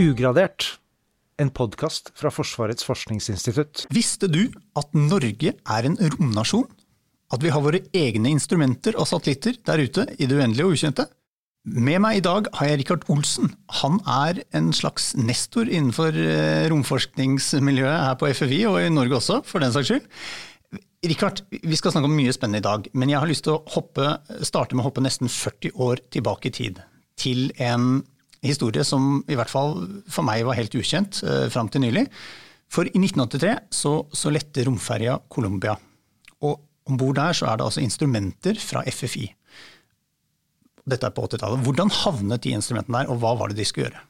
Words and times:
Ugradert, 0.00 0.78
en 1.36 1.50
podkast 1.52 2.08
fra 2.16 2.30
Forsvarets 2.32 2.86
forskningsinstitutt. 2.88 3.82
Visste 3.92 4.30
du 4.32 4.46
at 4.78 4.94
Norge 4.96 5.50
er 5.52 5.88
en 5.88 5.98
romnasjon? 6.14 6.68
At 7.28 7.42
vi 7.44 7.50
har 7.52 7.60
våre 7.60 7.82
egne 7.92 8.30
instrumenter 8.32 8.96
og 8.96 9.10
satellitter 9.10 9.58
der 9.68 9.82
ute 9.84 10.06
i 10.16 10.24
det 10.24 10.38
uendelige 10.38 10.64
og 10.64 10.78
ukjente? 10.78 11.04
Med 11.68 12.00
meg 12.00 12.16
i 12.16 12.22
dag 12.24 12.48
har 12.56 12.70
jeg 12.70 12.78
Rikard 12.80 13.04
Olsen. 13.12 13.52
Han 13.82 13.98
er 14.08 14.40
en 14.56 14.70
slags 14.72 15.10
nestor 15.20 15.68
innenfor 15.68 16.16
eh, 16.16 16.64
romforskningsmiljøet 16.72 18.06
her 18.06 18.16
på 18.22 18.30
FFI, 18.32 18.62
og 18.70 18.78
i 18.80 18.94
Norge 18.94 19.18
også, 19.18 19.42
for 19.44 19.60
den 19.60 19.74
saks 19.74 19.90
skyld. 19.92 20.06
Rikard, 21.12 21.42
vi 21.52 21.76
skal 21.76 21.92
snakke 21.92 22.08
om 22.08 22.16
mye 22.16 22.32
spennende 22.32 22.62
i 22.62 22.64
dag, 22.64 22.88
men 22.96 23.12
jeg 23.12 23.20
har 23.20 23.28
lyst 23.28 23.44
til 23.44 23.58
å 23.58 23.60
hoppe, 23.76 24.14
starte 24.48 24.72
med 24.72 24.86
å 24.86 24.88
hoppe 24.88 25.04
nesten 25.04 25.28
40 25.28 25.76
år 25.76 26.00
tilbake 26.08 26.48
i 26.48 26.56
tid. 26.56 26.80
Til 27.20 27.50
en 27.60 28.00
historie 28.46 28.84
som 28.86 29.20
i 29.28 29.36
hvert 29.36 29.52
fall 29.52 29.76
for 30.08 30.26
meg 30.26 30.46
var 30.48 30.58
helt 30.58 30.74
ukjent 30.78 31.22
eh, 31.26 31.46
fram 31.52 31.68
til 31.72 31.84
nylig. 31.84 32.06
For 32.70 32.86
i 32.86 32.94
1983 32.94 33.54
så, 33.74 33.94
så 34.14 34.32
lette 34.32 34.64
romferja 34.66 35.18
Colombia. 35.32 35.74
Og 36.46 36.60
om 36.88 36.98
bord 36.98 37.18
der 37.18 37.36
så 37.36 37.50
er 37.50 37.58
det 37.58 37.66
altså 37.66 37.82
instrumenter 37.84 38.58
fra 38.62 38.84
FFI. 38.86 39.26
Dette 40.90 41.06
er 41.06 41.14
på 41.14 41.26
80-tallet. 41.26 41.64
Hvordan 41.66 41.92
havnet 41.92 42.44
de 42.46 42.54
instrumentene 42.56 43.02
der, 43.02 43.10
og 43.12 43.20
hva 43.22 43.34
var 43.38 43.50
det 43.50 43.60
de 43.60 43.66
skulle 43.68 43.90
gjøre? 43.90 44.06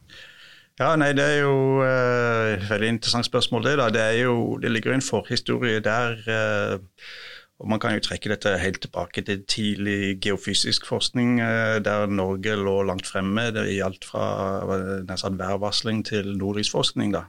Ja, 0.81 0.95
nei, 0.97 1.11
Det 1.13 1.25
er 1.25 1.43
jo 1.43 1.83
eh, 1.85 2.55
et 2.55 2.65
veldig 2.71 2.95
interessant 2.95 3.27
spørsmål. 3.27 3.67
Det 3.67 3.75
da. 3.83 3.89
Det, 3.93 4.05
jo, 4.23 4.57
det 4.63 4.71
ligger 4.73 4.95
en 4.95 5.05
forhistorie 5.05 5.83
der. 5.85 6.17
Eh, 6.25 6.79
og 7.61 7.69
Man 7.69 7.81
kan 7.81 7.93
jo 7.95 8.01
trekke 8.01 8.31
dette 8.33 8.55
helt 8.59 8.81
tilbake 8.81 9.23
til 9.23 9.43
tidlig 9.45 10.21
geofysisk 10.25 10.87
forskning, 10.89 11.41
eh, 11.41 11.79
der 11.85 12.07
Norge 12.07 12.57
lå 12.57 12.83
langt 12.83 13.07
fremme 13.07 13.51
i 13.69 13.81
alt 13.85 14.05
fra 14.05 14.65
nesten 15.09 15.39
værvarsling 15.39 16.05
til 16.07 16.37
nordlysforskning. 16.39 17.13
da. 17.13 17.29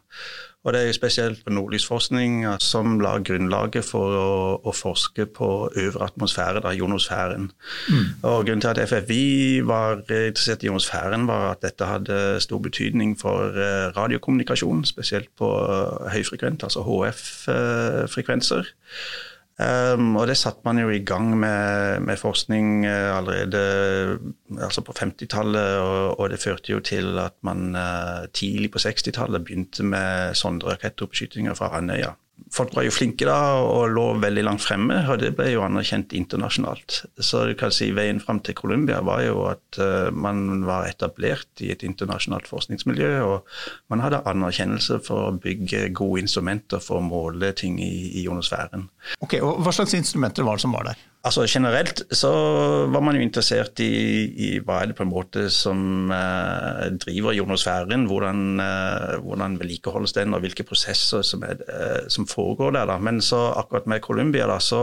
Og 0.64 0.74
Det 0.74 0.82
er 0.82 0.88
jo 0.88 0.94
spesielt 0.94 1.46
på 1.46 1.50
nordlysforskning 1.50 2.46
som 2.62 3.00
la 3.02 3.16
grunnlaget 3.18 3.86
for 3.86 4.14
å, 4.14 4.34
å 4.62 4.74
forske 4.78 5.26
på 5.26 5.48
øvre 5.74 6.06
atmosfære, 6.06 6.62
da, 6.62 6.74
jonosfæren. 6.78 7.48
Mm. 7.90 8.06
Og 8.22 8.46
Grunnen 8.46 8.62
til 8.62 8.70
at 8.70 8.90
FFI 8.90 9.62
var 9.66 10.04
interessert 10.06 10.64
i 10.64 10.70
jonosfæren, 10.70 11.26
var 11.28 11.56
at 11.56 11.66
dette 11.66 11.90
hadde 11.90 12.20
stor 12.46 12.62
betydning 12.62 13.18
for 13.20 13.58
eh, 13.58 13.90
radiokommunikasjon, 13.98 14.86
spesielt 14.86 15.34
på 15.38 15.50
eh, 15.50 16.14
høyfrekvent, 16.14 16.64
altså 16.70 16.86
HF-frekvenser. 16.86 18.70
Um, 19.60 20.16
og 20.18 20.26
det 20.30 20.38
satte 20.40 20.64
man 20.66 20.80
jo 20.80 20.90
i 20.90 21.04
gang 21.06 21.36
med, 21.38 22.00
med 22.08 22.18
forskning 22.18 22.86
uh, 22.88 23.18
allerede 23.18 24.20
altså 24.58 24.82
på 24.82 24.96
50-tallet, 24.98 25.78
og, 25.78 26.20
og, 26.20 26.30
det 26.32 26.40
førte 26.40 26.72
jo 26.72 26.80
til 26.80 27.20
at 27.20 27.36
man 27.46 27.76
uh, 27.76 28.26
tidlig 28.34 28.72
på 28.72 28.82
60-tallet 28.82 29.44
begynte 29.44 29.84
med 29.86 30.34
sonderakettoppskytinger 30.40 31.54
fra 31.60 31.76
Andøya 31.78 32.16
folk 32.54 32.74
var 32.76 32.86
jo 32.86 32.94
flinke 32.94 33.28
da 33.28 33.38
og 33.62 33.92
lå 33.94 34.06
veldig 34.22 34.44
langt 34.48 34.64
fremme, 34.64 34.98
og 35.12 35.22
det 35.22 35.34
ble 35.38 35.52
jo 35.54 35.64
anerkjent 35.66 36.16
internasjonalt. 36.18 37.02
Så 37.22 37.46
du 37.50 37.54
kan 37.60 37.74
si 37.76 37.92
veien 37.96 38.22
fram 38.24 38.42
til 38.44 38.58
Colombia 38.58 39.02
var 39.06 39.24
jo 39.26 39.46
at 39.52 39.80
uh, 39.82 40.10
man 40.12 40.66
var 40.68 40.90
etablert 40.90 41.64
i 41.64 41.72
et 41.74 41.86
internasjonalt 41.88 42.50
forskningsmiljø, 42.50 43.12
og 43.28 43.94
man 43.94 44.04
hadde 44.04 44.24
anerkjennelse 44.32 45.02
for 45.06 45.30
å 45.30 45.38
bygge 45.42 45.88
gode 45.98 46.26
instrumenter 46.26 46.84
for 46.84 47.00
å 47.00 47.06
måle 47.06 47.54
ting 47.58 47.80
i, 47.84 47.94
i 48.12 48.26
ionosfæren. 48.26 48.90
Ok, 49.22 49.40
og 49.42 49.64
Hva 49.66 49.76
slags 49.76 49.96
instrumenter 49.98 50.48
var 50.48 50.60
det 50.60 50.66
som 50.66 50.76
var 50.76 50.92
der? 50.92 51.08
Altså 51.22 51.44
Generelt 51.46 52.02
så 52.18 52.30
var 52.90 53.04
man 53.06 53.18
jo 53.18 53.22
interessert 53.22 53.78
i, 53.84 53.92
i 54.34 54.48
hva 54.66 54.80
er 54.82 54.90
det 54.90 54.96
på 54.98 55.06
en 55.06 55.12
måte 55.12 55.44
som 55.54 56.10
eh, 56.10 56.88
driver 57.04 57.36
jonosfæren, 57.38 58.08
hvordan, 58.10 58.42
eh, 58.64 59.20
hvordan 59.22 59.60
vedlikeholdes 59.62 60.16
den, 60.18 60.34
og 60.34 60.42
hvilke 60.42 60.66
prosesser 60.66 61.22
som, 61.22 61.46
er, 61.46 61.62
eh, 61.70 62.08
som 62.10 62.26
foregår 62.26 62.74
der. 62.74 62.90
Da. 62.90 62.98
Men 62.98 63.22
så 63.22 63.52
akkurat 63.54 63.86
med 63.86 64.02
Columbia, 64.02 64.50
da, 64.50 64.58
så 64.58 64.82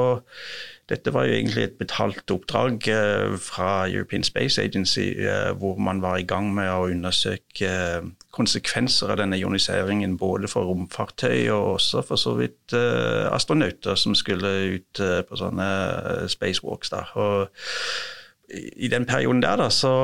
dette 0.89 1.13
var 1.13 1.27
jo 1.29 1.37
egentlig 1.37 1.65
et 1.67 1.79
betalt 1.81 2.31
oppdrag 2.33 2.89
eh, 2.89 3.35
fra 3.41 3.89
European 3.91 4.25
Space 4.25 4.63
Agency, 4.63 5.11
eh, 5.21 5.51
hvor 5.53 5.77
man 5.77 6.03
var 6.03 6.17
i 6.17 6.27
gang 6.29 6.49
med 6.57 6.71
å 6.73 6.89
undersøke 6.89 7.69
eh, 7.69 8.09
konsekvenser 8.33 9.13
av 9.13 9.21
denne 9.21 9.37
ioniseringen 9.37 10.17
både 10.21 10.49
for 10.49 10.69
romfartøy 10.71 11.49
og 11.53 11.75
også 11.75 12.05
for 12.07 12.21
så 12.21 12.37
vidt 12.39 12.77
astronauter 13.33 13.99
som 13.99 14.15
skulle 14.15 14.53
ut 14.77 15.01
på 15.01 15.39
sånne 15.41 15.67
spacewalks. 16.31 16.93
Da. 16.93 17.03
Og 17.19 17.49
i 18.77 18.89
den 18.89 19.05
perioden 19.09 19.43
der 19.43 19.57
da, 19.61 19.69
så, 19.75 19.95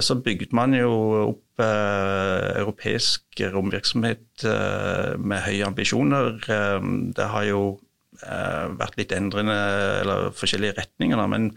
så 0.00 0.16
bygget 0.20 0.52
man 0.56 0.74
jo 0.76 0.90
opp 1.30 1.62
eh, 1.64 2.48
europeisk 2.60 3.44
romvirksomhet 3.54 4.44
eh, 4.44 5.14
med 5.16 5.44
høye 5.46 5.68
ambisjoner. 5.68 6.36
Det 7.16 7.30
har 7.32 7.46
jo 7.48 7.62
vært 8.80 8.98
litt 9.00 9.12
endrende, 9.16 9.56
eller 10.02 10.30
forskjellige 10.36 10.76
retninger. 10.78 11.16
Da. 11.20 11.26
Men 11.30 11.50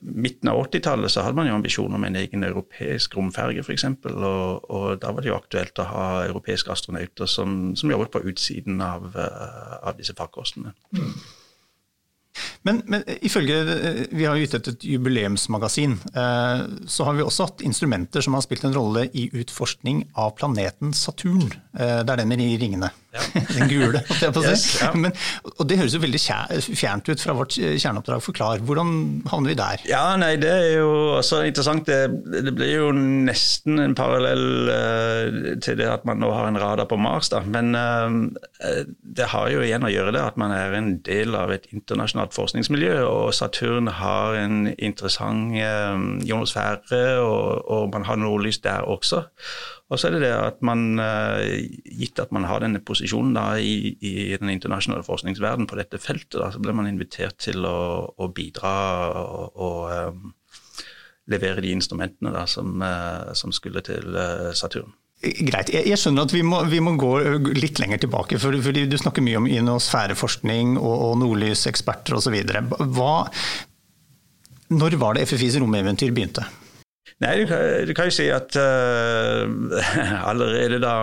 midten 0.00 0.50
av 0.50 0.60
80-tallet 0.64 1.12
så 1.12 1.24
hadde 1.24 1.38
man 1.38 1.48
jo 1.48 1.56
ambisjoner 1.58 1.98
om 1.98 2.06
en 2.06 2.18
egen 2.18 2.46
europeisk 2.46 3.14
romferge 3.18 3.62
f.eks. 3.64 3.86
Og, 4.10 4.70
og 4.70 4.86
da 5.02 5.12
var 5.14 5.24
det 5.24 5.30
jo 5.30 5.36
aktuelt 5.38 5.82
å 5.82 5.90
ha 5.90 6.06
europeiske 6.28 6.72
astronauter 6.72 7.30
som, 7.30 7.74
som 7.78 7.92
jobbet 7.92 8.14
på 8.14 8.24
utsiden 8.32 8.80
av, 8.84 9.12
eh, 9.14 9.76
av 9.82 10.00
disse 10.00 10.16
farkostene. 10.18 10.74
Mm. 10.96 11.12
Men, 12.62 12.76
men, 12.86 13.02
ifølge 13.26 13.56
Vi 14.14 14.24
har 14.24 14.36
jo 14.38 14.44
gitt 14.44 14.54
ut 14.54 14.68
et 14.70 14.84
jubileumsmagasin. 14.86 15.96
Eh, 16.14 16.64
så 16.86 17.06
har 17.06 17.18
vi 17.18 17.26
også 17.26 17.48
hatt 17.48 17.64
instrumenter 17.66 18.24
som 18.24 18.36
har 18.38 18.46
spilt 18.46 18.64
en 18.68 18.76
rolle 18.76 19.08
i 19.12 19.28
utforskning 19.42 20.06
av 20.14 20.36
planeten 20.38 20.94
Saturn. 20.96 21.50
Det 21.74 21.90
er 22.06 22.22
den 22.22 22.30
med 22.30 22.40
de 22.42 22.52
ringene. 22.62 22.92
Ja. 23.10 23.24
Den 23.56 23.66
gule, 23.66 24.00
holdt 24.06 24.22
jeg 24.22 24.34
på 24.34 24.38
å 24.38 24.44
si. 24.44 24.52
Yes, 24.52 24.64
ja. 24.78 24.90
Men, 24.94 25.14
og 25.50 25.64
det 25.66 25.80
høres 25.80 25.94
jo 25.96 26.00
veldig 26.02 26.20
fjernt 26.78 27.08
ut 27.10 27.22
fra 27.22 27.34
vårt 27.34 27.56
kjerneoppdrag. 27.58 28.22
Forklar, 28.22 28.62
hvordan 28.66 28.92
havner 29.30 29.50
vi 29.50 29.56
der? 29.58 29.82
Ja, 29.90 30.04
nei, 30.20 30.36
Det 30.40 30.50
er 30.50 30.68
jo 30.78 30.92
også 31.16 31.42
interessant. 31.48 31.90
Det, 31.90 32.44
det 32.46 32.54
blir 32.54 32.70
jo 32.70 32.92
nesten 32.94 33.82
en 33.82 33.96
parallell 33.98 34.70
uh, 34.70 35.40
til 35.64 35.80
det 35.80 35.88
at 35.90 36.06
man 36.06 36.22
nå 36.22 36.30
har 36.36 36.50
en 36.50 36.60
radar 36.60 36.86
på 36.90 37.00
Mars. 37.00 37.32
da. 37.34 37.42
Men 37.42 37.74
uh, 37.74 38.86
det 39.02 39.30
har 39.34 39.50
jo 39.50 39.64
igjen 39.66 39.86
å 39.86 39.90
gjøre 39.90 40.14
det 40.14 40.22
at 40.28 40.38
man 40.40 40.54
er 40.54 40.78
en 40.78 40.92
del 41.06 41.34
av 41.38 41.50
et 41.54 41.66
internasjonalt 41.74 42.36
forskningsmiljø. 42.36 42.94
Og 43.08 43.34
Saturn 43.34 43.90
har 43.98 44.38
en 44.38 44.70
interessant 44.76 45.58
uh, 45.58 45.98
ionosfære, 46.22 47.02
og, 47.26 47.66
og 47.66 47.90
man 47.96 48.06
har 48.06 48.22
nordlys 48.22 48.62
der 48.62 48.86
også. 48.86 49.26
Og 49.90 49.98
så 49.98 50.06
er 50.06 50.14
det 50.14 50.22
det 50.22 50.34
at 50.36 50.60
man, 50.62 51.00
eh, 51.02 51.66
gitt 51.98 52.20
at 52.22 52.30
man 52.34 52.46
har 52.46 52.62
denne 52.62 52.78
posisjonen 52.86 53.34
da, 53.34 53.46
i, 53.58 53.96
i, 53.98 54.12
den 54.38 54.52
internasjonale 54.52 55.02
forskningsverdenen 55.06 55.66
på 55.70 55.78
dette 55.80 55.98
feltet, 55.98 56.38
da, 56.38 56.52
så 56.54 56.62
blir 56.62 56.76
man 56.78 56.86
invitert 56.86 57.40
til 57.42 57.66
å, 57.66 58.06
å 58.14 58.30
bidra 58.34 58.74
og, 59.18 59.58
og 59.58 60.14
um, 60.14 60.30
levere 61.30 61.64
de 61.64 61.74
instrumentene 61.74 62.30
da, 62.34 62.46
som, 62.46 62.78
uh, 62.78 63.34
som, 63.34 63.50
skulle 63.54 63.82
til 63.86 64.14
uh, 64.14 64.52
Saturn. 64.54 64.94
Greit. 65.20 65.74
Jeg, 65.74 65.84
jeg, 65.90 65.98
skjønner 66.00 66.30
at 66.30 66.36
vi 66.38 66.44
må, 66.46 66.62
vi 66.70 66.78
må, 66.80 66.94
gå 66.96 67.10
litt 67.58 67.82
lenger 67.82 68.00
tilbake. 68.06 68.38
For, 68.40 68.54
for 68.62 68.72
Du 68.72 68.96
snakker 68.96 69.26
mye 69.26 69.42
om 69.42 69.50
ionosfæreforskning 69.50 70.78
og, 70.78 70.94
og 71.10 71.18
nordlyseksperter 71.20 72.16
osv. 72.16 72.38
Når 74.70 74.96
var 75.02 75.18
det 75.18 75.26
FFIs 75.26 75.58
romeventyr 75.60 76.14
begynte? 76.14 76.46
Nei, 77.20 77.34
du 77.36 77.42
kan, 77.50 77.60
du 77.84 77.90
kan, 77.92 78.06
jo 78.08 78.14
si 78.16 78.30
at 78.32 78.56
uh, 78.56 79.44
allerede 80.30 80.78
da 80.80 81.02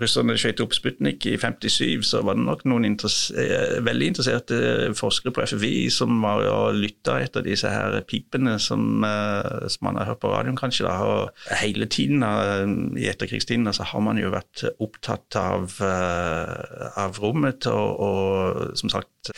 russerne 0.00 0.32
skjøt 0.40 0.62
opp 0.64 0.72
Sputnik 0.72 1.26
i 1.28 1.34
57, 1.36 2.06
så 2.08 2.22
var 2.24 2.38
det 2.38 2.46
nok 2.46 2.62
noen 2.72 2.86
interess 2.88 3.28
eh, 3.36 3.76
veldig 3.84 4.08
interesserte 4.08 4.60
forskere 4.96 5.34
på 5.36 5.44
FFI 5.44 5.72
som 5.92 6.24
var 6.24 6.46
og 6.48 6.78
lytta 6.78 7.18
etter 7.20 7.44
disse 7.44 7.68
her 7.68 7.98
pipene 8.08 8.56
som, 8.64 9.04
uh, 9.04 9.68
som, 9.68 9.90
man 9.90 10.00
har 10.00 10.08
hørt 10.14 10.22
på 10.24 10.32
radioen, 10.32 10.56
kanskje. 10.56 10.88
da, 10.88 10.96
og 11.04 11.52
Hele 11.60 11.84
tiden 11.84 12.24
uh, 12.24 12.64
i 12.96 13.04
etterkrigstiden 13.12 13.68
så 13.68 13.84
har 13.92 14.04
man 14.08 14.16
jo 14.16 14.32
vært 14.32 14.64
opptatt 14.80 15.36
av, 15.36 15.76
av 15.84 17.20
rommet, 17.20 17.68
og, 17.68 18.00
og, 18.08 18.76
som 18.80 18.88
sagt 18.88 19.36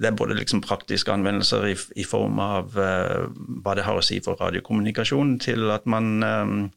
det 0.00 0.08
er 0.08 0.16
både 0.16 0.36
liksom 0.36 0.62
praktiske 0.64 1.12
anvendelser 1.12 1.66
i, 1.72 1.74
i 2.00 2.04
form 2.08 2.38
av 2.40 2.72
hva 2.72 3.74
det 3.76 3.84
har 3.84 3.98
å 4.00 4.04
si 4.04 4.16
for 4.24 4.40
radiokommunikasjon, 4.40 5.29
til 5.38 5.70
at 5.70 5.86
man 5.90 6.24
um, 6.24 6.70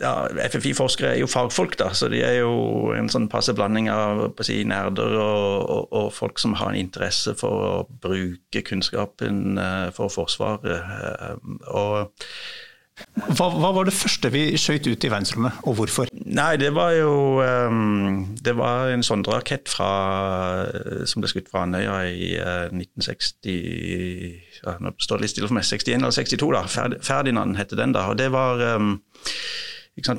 ja, 0.00 0.12
FFI-forskere 0.48 1.14
er 1.14 1.22
jo 1.22 1.30
fagfolk, 1.30 1.78
da, 1.80 1.90
så 1.96 2.08
de 2.12 2.20
er 2.24 2.38
jo 2.40 2.92
en 2.96 3.08
sånn 3.12 3.28
passe 3.32 3.54
blanding 3.56 3.88
av 3.92 4.22
si, 4.46 4.60
nerder 4.68 5.16
og, 5.16 5.64
og, 5.64 5.88
og, 5.90 6.08
folk 6.14 6.40
som 6.42 6.56
har 6.60 6.72
en 6.72 6.80
interesse 6.80 7.34
for 7.38 7.64
å 7.64 7.72
bruke 8.02 8.62
kunnskapen 8.66 9.58
uh, 9.58 9.88
for 9.96 10.12
Forsvaret. 10.12 10.84
Uh, 10.84 11.58
og 11.72 12.24
Hva, 13.18 13.48
hva, 13.50 13.70
var 13.74 13.88
det 13.88 13.94
første 13.96 14.30
vi 14.32 14.42
skjøt 14.60 14.86
ut 14.88 15.04
i 15.04 15.10
verdensrommet, 15.10 15.60
og 15.66 15.78
hvorfor? 15.78 16.10
Nei, 16.12 16.52
det 16.60 16.70
var 16.76 16.92
jo 16.96 17.38
um, 17.40 18.34
Det 18.44 18.54
var 18.58 18.92
en 18.92 19.04
sonderakett 19.06 19.70
som 19.70 21.22
ble 21.22 21.30
skutt 21.30 21.50
fra 21.50 21.64
Andøya 21.66 21.96
i 22.10 22.32
uh, 22.38 22.74
1960 22.74 23.54
ja, 24.62 24.76
Nå 24.82 24.94
står 25.02 25.20
det 25.22 25.28
litt 25.28 25.40
for 25.44 25.56
meg. 25.56 25.66
61 25.66 26.02
eller 26.02 26.14
62, 26.14 26.50
da. 26.54 26.92
Ferdinand 27.04 27.58
heter 27.58 27.80
den 27.80 27.96
da. 27.96 28.08
og 28.12 28.18
det 28.20 28.30
var 28.34 28.62
um, 28.76 28.96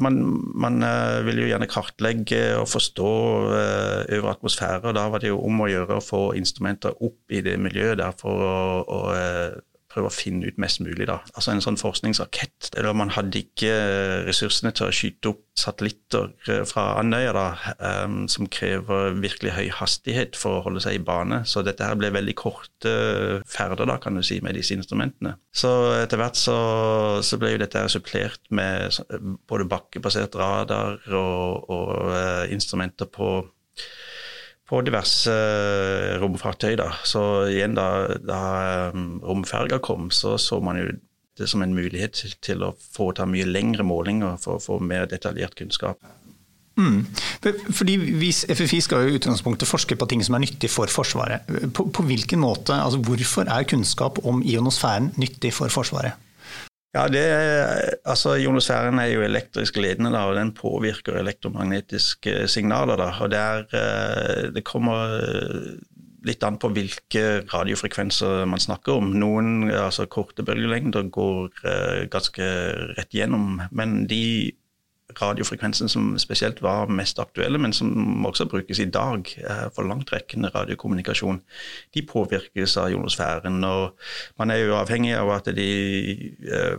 man, 0.04 0.20
man 0.60 0.84
uh, 0.84 1.20
ville 1.28 1.46
jo 1.46 1.52
gjerne 1.54 1.70
kartlegge 1.72 2.42
og 2.60 2.68
forstå 2.72 3.14
uh, 3.48 4.02
øvre 4.18 4.36
atmosfære. 4.36 4.84
og 4.90 4.96
Da 4.98 5.08
var 5.12 5.24
det 5.24 5.32
jo 5.32 5.40
om 5.46 5.64
å 5.64 5.70
gjøre 5.72 6.00
å 6.00 6.04
få 6.04 6.24
instrumenter 6.40 6.96
opp 7.00 7.32
i 7.32 7.44
det 7.46 7.56
miljøet 7.62 8.00
der 8.02 8.16
for 8.20 8.44
å, 8.44 8.60
å 8.84 9.02
prøve 9.90 10.10
å 10.10 10.14
finne 10.14 10.50
ut 10.50 10.60
mest 10.62 10.82
mulig. 10.84 11.08
da. 11.10 11.20
Altså 11.34 11.54
En 11.54 11.64
sånn 11.64 11.80
forskningsrakett. 11.80 12.72
eller 12.78 12.94
Man 12.94 13.14
hadde 13.16 13.42
ikke 13.42 13.70
eh, 13.70 14.18
ressursene 14.28 14.72
til 14.76 14.88
å 14.88 14.94
skyte 14.94 15.34
opp 15.34 15.46
satellitter 15.60 16.30
eh, 16.48 16.64
fra 16.70 16.86
Andøya 17.00 17.34
da, 17.36 17.48
um, 18.06 18.22
som 18.32 18.48
krever 18.52 19.18
virkelig 19.20 19.56
høy 19.58 19.68
hastighet 19.76 20.38
for 20.40 20.60
å 20.60 20.64
holde 20.68 20.84
seg 20.84 21.00
i 21.00 21.04
bane. 21.04 21.42
Så 21.50 21.64
dette 21.66 21.86
her 21.86 21.98
ble 22.00 22.14
veldig 22.16 22.36
korte 22.40 22.94
ferder 23.50 23.90
da, 23.90 24.00
kan 24.02 24.16
du 24.18 24.24
si, 24.26 24.40
med 24.46 24.56
disse 24.58 24.78
instrumentene. 24.78 25.36
Så 25.52 25.72
etter 25.98 26.22
hvert 26.22 26.40
så, 26.40 26.60
så 27.26 27.40
ble 27.42 27.56
jo 27.56 27.64
dette 27.64 27.84
her 27.84 27.92
supplert 27.92 28.42
med 28.56 29.02
både 29.50 29.68
bakkebasert 29.70 30.38
radar 30.40 31.00
og, 31.10 31.70
og 31.70 31.96
uh, 32.14 32.46
instrumenter 32.54 33.10
på 33.12 33.40
på 34.70 34.82
diverse 34.86 35.34
eh, 35.34 36.16
romfartøy. 36.22 36.76
Da. 36.80 36.92
Så 37.08 37.24
igjen, 37.50 37.76
da, 37.78 37.90
da 38.22 38.42
um, 38.94 39.18
romferga 39.26 39.82
kom, 39.84 40.10
så 40.14 40.38
så 40.38 40.62
man 40.64 40.78
jo 40.78 40.92
det 41.40 41.48
som 41.50 41.64
en 41.64 41.74
mulighet 41.74 42.20
til, 42.20 42.36
til 42.44 42.64
å 42.68 42.74
foreta 42.78 43.26
mye 43.30 43.48
lengre 43.48 43.86
målinger 43.88 44.38
for 44.42 44.58
å 44.58 44.64
få 44.64 44.80
mer 44.84 45.08
detaljert 45.10 45.56
kunnskap. 45.58 46.02
Mm. 46.80 47.04
Fordi 47.76 47.96
vi, 47.98 48.30
FFI 48.32 48.80
skal 48.84 49.04
jo 49.04 49.12
i 49.12 49.20
utgangspunktet 49.20 49.68
forske 49.68 49.98
på 50.00 50.08
ting 50.08 50.22
som 50.24 50.38
er 50.38 50.46
nyttig 50.46 50.70
for 50.72 50.92
Forsvaret. 50.92 51.48
På, 51.76 51.90
på 51.92 52.06
hvilken 52.08 52.40
måte, 52.44 52.76
altså 52.76 53.02
Hvorfor 53.04 53.52
er 53.52 53.68
kunnskap 53.68 54.22
om 54.28 54.44
ionosfæren 54.46 55.12
nyttig 55.20 55.52
for 55.56 55.72
Forsvaret? 55.74 56.29
Ja, 56.98 57.04
det, 57.06 57.22
altså 58.10 58.34
Ionosfæren 58.42 58.98
er 58.98 59.12
jo 59.12 59.22
elektrisk 59.22 59.78
ledende, 59.78 60.10
da, 60.16 60.24
og 60.26 60.40
den 60.40 60.56
påvirker 60.58 61.20
elektromagnetiske 61.20 62.48
signaler. 62.50 62.98
Da, 62.98 63.12
og 63.22 63.30
det, 63.30 63.40
er, 63.40 63.68
eh, 63.78 64.48
det 64.56 64.64
kommer 64.66 65.20
eh, 65.20 65.68
litt 66.26 66.44
an 66.44 66.58
på 66.60 66.72
hvilke 66.74 67.44
radiofrekvenser 67.54 68.42
man 68.50 68.64
snakker 68.64 68.98
om. 68.98 69.14
Noen 69.22 69.70
altså 69.70 70.08
korte 70.10 70.44
bølgelengder 70.48 71.12
går 71.14 71.62
eh, 71.62 72.02
ganske 72.10 72.50
rett 72.98 73.14
gjennom, 73.14 73.62
men 73.70 74.02
de 74.10 74.50
radiofrekvensen 75.22 75.90
som 75.90 76.12
spesielt 76.22 76.62
var 76.62 76.90
mest 76.94 77.20
aktuelle, 77.20 77.58
men 77.58 77.74
som 77.74 78.26
også 78.26 78.46
brukes 78.50 78.80
i 78.80 78.90
dag 78.90 79.26
eh, 79.38 79.66
for 79.76 79.88
langtrekkende 79.88 80.52
radiokommunikasjon, 80.54 81.42
de 81.96 82.06
påvirkes 82.06 82.78
av 82.78 82.92
ionosfæren. 82.94 83.64
Og 83.64 83.98
man 84.40 84.52
er 84.52 84.64
jo 84.64 84.78
avhengig 84.78 85.16
av 85.18 85.34
at 85.40 85.52
de 85.56 85.70
eh, 86.46 86.78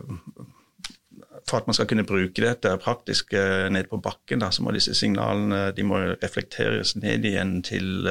for 1.49 1.61
at 1.61 1.69
man 1.69 1.77
skal 1.77 1.89
kunne 1.89 2.05
bruke 2.07 2.43
dette 2.43 2.73
praktisk 2.83 3.35
uh, 3.37 3.67
ned 3.73 3.89
på 3.91 3.99
bakken, 4.03 4.43
da, 4.43 4.51
så 4.53 4.65
må 4.65 4.73
disse 4.75 4.95
signalene 4.97 5.71
de 5.75 5.85
må 5.87 5.99
reflekteres 6.21 6.95
ned 6.99 7.25
igjen 7.27 7.59
til, 7.65 8.07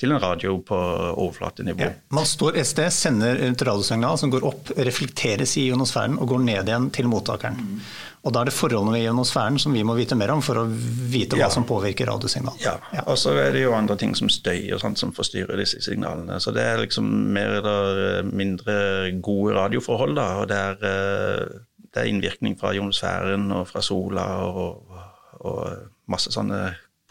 til 0.00 0.14
en 0.14 0.22
radio 0.22 0.58
på 0.64 0.76
overflatenivå. 1.12 1.86
Ja. 1.86 1.94
Man 2.14 2.28
står 2.28 2.60
et 2.60 2.68
sted, 2.68 2.92
sender 2.94 3.40
et 3.48 3.62
radiosignal 3.66 4.18
som 4.20 4.32
går 4.32 4.46
opp, 4.46 4.74
reflekteres 4.76 5.56
i 5.60 5.68
ionosfæren 5.70 6.18
og 6.20 6.34
går 6.34 6.44
ned 6.46 6.70
igjen 6.70 6.90
til 6.94 7.10
mottakeren. 7.10 7.58
Mm. 7.60 7.80
Og 8.26 8.32
Da 8.34 8.42
er 8.42 8.48
det 8.48 8.56
forholdene 8.56 8.98
i 8.98 9.04
ionosfæren 9.06 9.58
som 9.62 9.74
vi 9.76 9.84
må 9.86 9.94
vite 9.94 10.16
mer 10.18 10.32
om 10.34 10.40
for 10.42 10.58
å 10.58 10.64
vite 10.66 11.38
hva 11.38 11.46
ja. 11.46 11.52
som 11.54 11.66
påvirker 11.68 12.08
radiosignalene. 12.10 12.58
Ja. 12.64 12.74
ja. 12.90 13.04
og 13.06 13.20
så 13.22 13.36
er 13.38 13.54
det 13.54 13.62
jo 13.62 13.76
andre 13.76 13.94
ting 14.00 14.16
som 14.18 14.30
støy 14.32 14.72
og 14.74 14.82
sånt 14.82 14.98
som 14.98 15.14
forstyrrer 15.14 15.62
disse 15.62 15.78
signalene. 15.84 16.40
Så 16.42 16.54
det 16.56 16.64
er 16.66 16.82
liksom 16.82 17.06
mer 17.36 17.60
eller 17.60 18.26
mindre 18.26 18.76
gode 19.22 19.54
radioforhold, 19.60 20.16
da. 20.18 20.26
Og 20.42 20.50
det 20.50 20.58
er, 20.58 20.82
eh, 20.90 21.62
det 21.96 22.04
er 22.04 22.12
innvirkning 22.12 22.58
fra 22.60 22.74
ionosfæren 22.76 23.48
og 23.56 23.70
fra 23.70 23.82
sola 23.84 24.26
og, 24.44 24.98
og 25.40 25.62
masse 26.12 26.32
sånne 26.34 26.66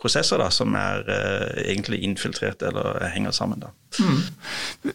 prosesser 0.06 0.38
da, 0.42 0.52
som 0.54 0.76
er 0.78 1.08
uh, 1.08 1.64
egentlig 1.64 2.02
infiltrert 2.06 2.62
eller 2.68 3.00
henger 3.14 3.34
sammen. 3.34 3.64
Da. 3.64 3.72
Mm. 4.04 4.20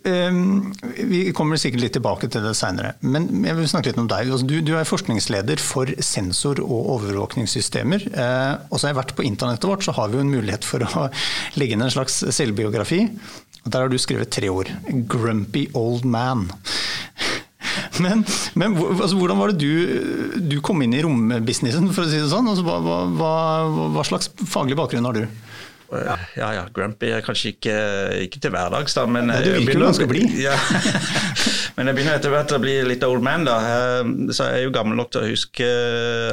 Um, 0.04 0.72
vi 1.10 1.22
kommer 1.36 1.58
sikkert 1.58 1.82
litt 1.82 1.96
tilbake 1.96 2.28
til 2.30 2.44
det 2.44 2.54
seinere, 2.58 2.92
men 3.00 3.26
jeg 3.46 3.58
vil 3.58 3.70
snakke 3.72 3.90
litt 3.90 4.00
om 4.02 4.10
deg. 4.10 4.30
Altså, 4.30 4.46
du, 4.46 4.58
du, 4.62 4.74
er 4.78 4.88
forskningsleder 4.88 5.62
for 5.64 5.90
sensor- 6.04 6.62
og 6.62 6.92
overvåkningssystemer. 6.98 8.06
Uh, 8.14 8.54
og 8.68 8.76
så 8.76 8.86
har 8.86 8.94
jeg 8.94 9.00
vært 9.00 9.16
på 9.18 9.26
internettet 9.26 9.70
vårt, 9.72 9.86
så 9.88 9.96
har 9.96 10.12
vi 10.12 10.20
jo 10.20 10.26
en 10.26 10.34
mulighet 10.36 10.68
for 10.68 10.84
å 10.84 11.08
legge 11.58 11.74
inn 11.74 11.86
en 11.86 11.96
slags 11.96 12.22
selvbiografi. 12.36 13.06
Der 13.66 13.82
har 13.82 13.90
du 13.92 13.98
skrevet 14.00 14.30
tre 14.32 14.48
ord. 14.48 14.70
'Grumpy 14.88 15.66
old 15.76 16.06
man'. 16.08 16.48
Men, 18.00 18.24
men 18.58 18.76
altså, 18.78 19.14
hvordan 19.18 19.40
var 19.40 19.52
det 19.52 19.60
du, 19.62 20.40
du, 20.40 20.58
kom 20.64 20.82
inn 20.84 20.96
i 20.96 21.02
rombusinessen, 21.04 21.90
for 21.94 22.06
å 22.06 22.10
si 22.10 22.20
det 22.20 22.30
sånn? 22.32 22.48
Altså, 22.50 22.64
hva, 22.66 22.78
hva, 23.16 23.34
hva, 23.96 24.06
slags 24.06 24.32
faglig 24.48 24.78
bakgrunn 24.80 25.08
har 25.08 25.20
du? 25.20 25.24
Ja, 25.90 26.16
ja, 26.38 26.48
ja 26.54 26.66
grumpy 26.70 27.08
er 27.10 27.24
kanskje 27.26 27.54
ikke, 27.56 27.76
ikke 28.26 28.42
til 28.42 28.54
hverdags, 28.54 28.94
da. 28.94 29.06
Men 29.10 29.30
Nei, 29.32 29.40
du 29.42 29.52
virker 29.56 29.80
jo 29.80 29.88
ganske 29.88 30.10
blid. 30.10 30.36
Ja. 30.38 30.54
men 31.76 31.90
jeg 31.90 31.96
begynner 31.96 32.18
etter 32.18 32.32
hvert 32.32 32.52
å 32.56 32.60
bli 32.62 32.74
litt 32.86 33.04
old 33.06 33.22
man, 33.24 33.46
da. 33.48 33.56
Eh, 33.60 34.10
så 34.34 34.48
jeg 34.48 34.58
er 34.58 34.66
jo 34.66 34.74
gammel 34.74 34.98
nok 34.98 35.12
til 35.14 35.22
å 35.22 35.30
huske 35.30 35.68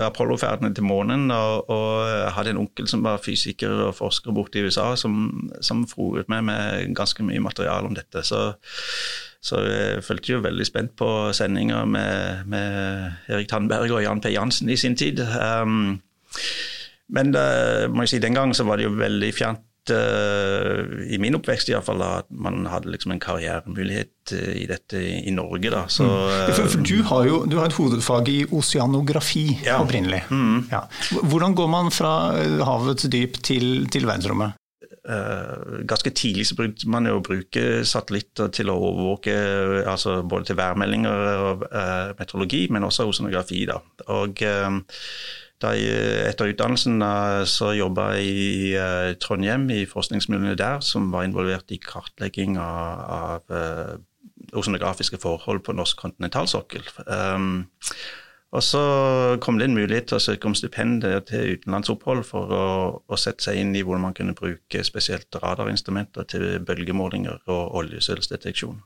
Apollo-ferdene 0.08 0.74
til 0.76 0.88
månen. 0.88 1.30
Og, 1.34 1.70
og, 1.74 1.92
jeg 2.10 2.34
hadde 2.38 2.54
en 2.56 2.64
onkel 2.64 2.90
som 2.90 3.06
var 3.06 3.24
fysiker 3.24 3.86
og 3.88 3.96
forsker 3.98 4.36
borte 4.36 4.62
i 4.62 4.68
USA, 4.68 4.92
som, 5.00 5.30
som 5.62 5.86
froet 5.90 6.30
meg 6.32 6.46
med 6.50 6.98
ganske 6.98 7.26
mye 7.26 7.44
materiale 7.44 7.90
om 7.90 7.98
dette. 7.98 8.26
Så 8.28 8.50
så 9.48 9.62
jeg 9.64 10.04
følte 10.04 10.34
jo 10.34 10.44
veldig 10.44 10.66
spent 10.66 10.96
på 10.98 11.08
sendinger 11.36 11.86
med, 11.88 12.48
med 12.52 13.30
Erik 13.30 13.48
Tandberg 13.48 13.94
og 13.94 14.02
Jan 14.04 14.20
P. 14.20 14.34
Jansen 14.34 14.70
i 14.74 14.76
sin 14.76 14.98
tid. 14.98 15.22
Um, 15.22 15.94
men 17.14 17.32
da, 17.32 17.88
må 17.88 18.04
jeg 18.04 18.16
si, 18.16 18.20
den 18.24 18.36
gang 18.36 18.52
så 18.58 18.66
var 18.68 18.80
det 18.80 18.90
jo 18.90 18.98
veldig 18.98 19.30
fjernt 19.36 19.64
i 19.94 21.18
min 21.22 21.38
oppvekst 21.38 21.72
i 21.72 21.76
hvert 21.76 21.88
fall, 21.88 22.04
at 22.04 22.30
man 22.30 22.66
hadde 22.70 22.92
liksom 22.94 23.14
en 23.16 23.22
karrieremulighet 23.24 24.34
uh, 24.36 24.54
i 24.58 24.66
dette 24.70 25.02
i, 25.02 25.24
i 25.30 25.34
Norge. 25.36 25.72
da. 25.74 25.86
Så, 25.92 26.06
mm. 26.06 26.54
for, 26.54 26.70
for 26.76 26.86
du, 26.86 26.96
har 27.10 27.26
jo 27.28 27.42
du 27.48 27.58
har 27.62 27.72
et 27.72 27.78
hovedfag 27.78 28.32
i 28.34 28.38
oseanografi 28.52 29.48
ja. 29.66 29.80
opprinnelig. 29.84 30.24
Mm. 30.30 30.68
Ja. 30.72 30.86
Hvordan 31.24 31.58
går 31.58 31.74
man 31.74 31.92
fra 31.94 32.14
havets 32.68 33.10
dyp 33.12 33.42
til, 33.44 33.88
til 33.94 34.08
verdensrommet? 34.10 34.58
Uh, 35.08 35.86
ganske 35.88 36.12
tidlig 36.12 36.50
så 36.50 36.56
brukte 36.58 36.90
man 36.92 37.06
jo 37.08 37.22
å 37.22 37.24
bruke 37.24 37.62
satellitter 37.88 38.50
til 38.52 38.68
å 38.68 38.76
overvåke 38.76 39.36
altså 39.88 40.18
både 40.28 40.50
til 40.50 40.58
værmeldinger 40.60 41.22
og 41.46 41.64
uh, 41.72 42.12
meteorologi, 42.20 42.66
men 42.76 42.84
også 42.84 43.08
oseanografi. 43.08 43.62
Da. 43.70 43.80
Og 44.18 44.44
uh, 44.44 44.82
da 45.64 45.72
jeg, 45.74 46.28
etter 46.30 46.52
utdannelsen 46.52 47.02
så 47.50 47.72
jobba 47.74 48.12
jeg 48.18 48.28
i 48.28 49.16
Trondheim, 49.24 49.66
i 49.74 49.88
forskningsmiljøene 49.90 50.58
der, 50.60 50.84
som 50.86 51.10
var 51.14 51.26
involvert 51.26 51.74
i 51.74 51.80
kartlegging 51.82 52.60
av, 52.62 53.42
av 53.48 53.98
oseanografiske 54.54 55.18
forhold 55.22 55.64
på 55.66 55.76
norsk 55.76 56.00
kontinentalsokkel. 56.06 56.86
Um, 57.08 57.66
og 58.56 58.64
så 58.64 58.82
kom 59.44 59.58
det 59.60 59.68
en 59.68 59.76
mulighet 59.76 60.08
til 60.08 60.18
å 60.18 60.24
søke 60.24 60.48
om 60.48 60.56
stipend 60.56 61.04
til 61.28 61.58
utenlandsopphold 61.58 62.24
for 62.28 62.54
å, 62.56 62.68
å, 63.04 63.20
sette 63.20 63.44
seg 63.44 63.60
inn 63.60 63.76
i 63.76 63.84
hvordan 63.84 64.06
man 64.06 64.16
kunne 64.16 64.38
bruke 64.38 64.84
spesielt 64.88 65.36
radarinstrumenter 65.44 66.30
til 66.32 66.46
bølgemålinger 66.64 67.44
og 67.52 67.76
oljesølsdeteksjon. 67.82 68.80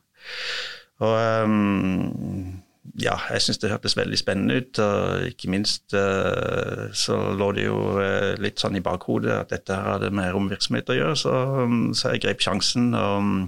Og 1.01 1.15
um, 1.45 2.63
ja, 3.01 3.13
jeg 3.29 3.43
syns 3.45 3.61
det 3.61 3.69
hørtes 3.71 3.95
veldig 3.97 4.17
spennende 4.19 4.57
ut. 4.61 4.81
Og 4.81 5.27
ikke 5.29 5.51
minst 5.53 5.93
uh, 5.97 6.87
så 6.97 7.19
lå 7.37 7.51
det 7.57 7.67
jo 7.67 7.77
uh, 7.99 8.33
litt 8.41 8.61
sånn 8.61 8.79
i 8.79 8.83
bakhodet 8.85 9.35
at 9.35 9.53
dette 9.53 9.77
her 9.77 9.95
hadde 9.95 10.11
med 10.15 10.33
romvirksomhet 10.33 10.89
å 10.89 10.97
gjøre, 10.97 11.19
så, 11.19 11.37
um, 11.65 11.91
så 11.97 12.15
jeg 12.15 12.25
grep 12.27 12.43
sjansen. 12.47 12.91
og 12.97 13.47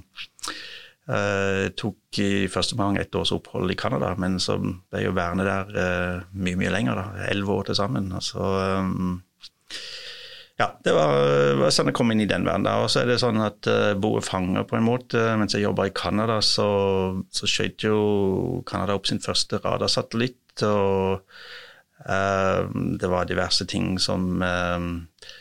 Uh, 1.03 1.67
tok 1.75 2.15
i 2.23 2.47
første 2.47 2.77
omgang 2.77 2.95
ett 2.95 3.15
års 3.19 3.33
opphold 3.35 3.73
i 3.73 3.75
Canada, 3.75 4.13
men 4.15 4.37
så 4.39 4.55
ble 4.55 5.01
jo 5.03 5.11
værende 5.11 5.43
der 5.43 5.73
uh, 5.75 6.21
mye 6.31 6.55
mye 6.61 6.71
lenger. 6.71 6.95
da, 6.95 7.25
Elleve 7.27 7.57
år 7.57 7.67
til 7.67 7.75
sammen. 7.75 8.07
og 8.15 8.23
Så 8.23 8.39
um, 8.39 9.17
ja, 10.62 10.67
det 10.86 10.93
var, 10.93 11.63
sånn 11.74 11.89
jeg 11.89 11.95
kom 11.98 12.13
inn 12.13 12.22
i 12.22 12.29
den 12.29 12.45
verden. 12.45 12.67
Og 12.83 12.91
så 12.91 13.01
er 13.01 13.10
det 13.10 13.19
sånn 13.24 13.41
at 13.41 13.65
uh, 13.69 13.93
bor 13.98 14.22
fanger 14.22 14.67
på 14.69 14.77
en 14.77 14.86
måte. 14.86 15.24
Mens 15.39 15.55
jeg 15.57 15.65
jobba 15.65 15.88
i 15.89 15.95
Canada, 15.98 16.39
så, 16.45 16.67
så 17.33 17.50
skjøt 17.50 17.88
jo 17.88 17.98
Canada 18.69 18.98
opp 18.98 19.10
sin 19.10 19.24
første 19.24 19.57
radarsatellitt. 19.63 20.62
Og 20.67 21.24
uh, 22.05 22.62
det 23.01 23.10
var 23.10 23.29
diverse 23.29 23.65
ting 23.69 23.95
som 24.01 24.45
uh, 24.45 24.77
eh, 24.77 25.33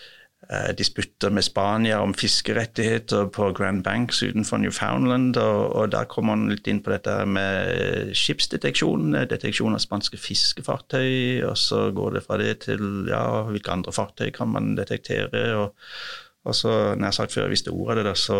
disputter 0.76 1.30
med 1.32 1.44
Spania 1.46 2.00
om 2.02 2.14
fiskerettigheter 2.18 3.28
på 3.32 3.52
Grand 3.56 3.84
Banks 3.86 4.22
utenfor 4.22 4.60
Newfoundland. 4.60 5.38
Og, 5.40 5.60
og 5.76 5.92
der 5.94 6.08
kommer 6.10 6.36
man 6.36 6.50
litt 6.52 6.68
inn 6.68 6.82
på 6.84 6.92
dette 6.92 7.14
med 7.30 8.10
skipsdeteksjon, 8.18 9.14
deteksjon 9.30 9.78
av 9.78 9.84
spanske 9.84 10.20
fiskefartøy. 10.20 11.44
Og 11.46 11.54
så 11.56 11.86
går 11.94 12.18
det 12.18 12.24
fra 12.26 12.40
det 12.42 12.56
til 12.66 13.08
ja, 13.08 13.22
hvilke 13.48 13.72
andre 13.72 13.94
fartøy 13.94 14.28
kan 14.34 14.52
man 14.52 14.74
detektere. 14.76 15.46
og 15.62 15.78
og 16.42 16.56
så, 16.58 16.70
nær 16.98 17.14
sagt 17.14 17.34
før 17.34 17.44
jeg 17.46 17.54
visste 17.54 17.70
ordet 17.70 18.02
av 18.02 18.08
det, 18.08 18.16
så, 18.18 18.38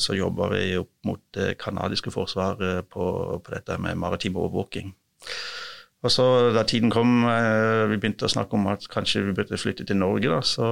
så 0.00 0.16
jobber 0.16 0.54
vi 0.54 0.78
opp 0.80 0.92
mot 1.04 1.20
det 1.36 1.58
canadiske 1.60 2.12
forsvaret 2.14 2.88
på, 2.88 3.08
på, 3.44 3.52
dette 3.52 3.76
med 3.82 4.00
maritim 4.00 4.38
overvåking. 4.40 4.94
Og 6.02 6.10
så 6.10 6.24
da 6.54 6.64
tiden 6.66 6.90
kom, 6.90 7.24
eh, 7.30 7.86
vi 7.90 7.98
begynte 7.98 8.26
å 8.26 8.32
snakke 8.32 8.58
om 8.58 8.66
at 8.72 8.88
kanskje 8.90 9.22
vi 9.28 9.34
burde 9.36 9.58
flytte 9.60 9.86
til 9.86 10.00
Norge, 10.00 10.32
da, 10.32 10.40
så 10.42 10.68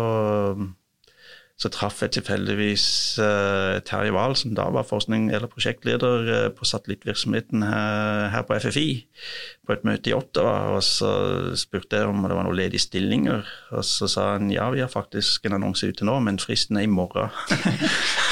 så 1.61 1.69
traff 1.69 1.99
jeg 2.00 2.14
tilfeldigvis 2.14 2.85
uh, 3.21 3.83
Terje 3.85 4.14
Wahl, 4.17 4.33
som 4.38 4.55
da 4.57 4.64
var 4.73 4.87
forskning- 4.88 5.29
eller 5.29 5.50
prosjektleder 5.50 6.29
uh, 6.31 6.47
på 6.57 6.64
satellittvirksomheten 6.64 7.67
her, 7.67 8.29
her, 8.33 8.47
på 8.49 8.57
FFI, 8.64 8.87
på 9.69 9.75
et 9.75 9.85
møte 9.85 10.09
i 10.09 10.14
Ottawa. 10.17 10.55
Og 10.79 10.81
så 10.87 11.11
spurte 11.61 12.00
jeg 12.00 12.09
om 12.09 12.25
det 12.25 12.33
var 12.33 12.49
noen 12.49 12.57
ledige 12.57 12.81
stillinger, 12.87 13.45
og 13.76 13.85
så 13.85 14.09
sa 14.09 14.25
han 14.38 14.49
ja, 14.55 14.71
vi 14.73 14.81
har 14.81 14.88
faktisk 14.88 15.45
en 15.45 15.59
annonse 15.59 15.90
ute 15.90 16.09
nå, 16.09 16.17
men 16.25 16.40
fristen 16.40 16.81
er 16.81 16.88
i 16.88 16.90
morgen. 16.90 17.29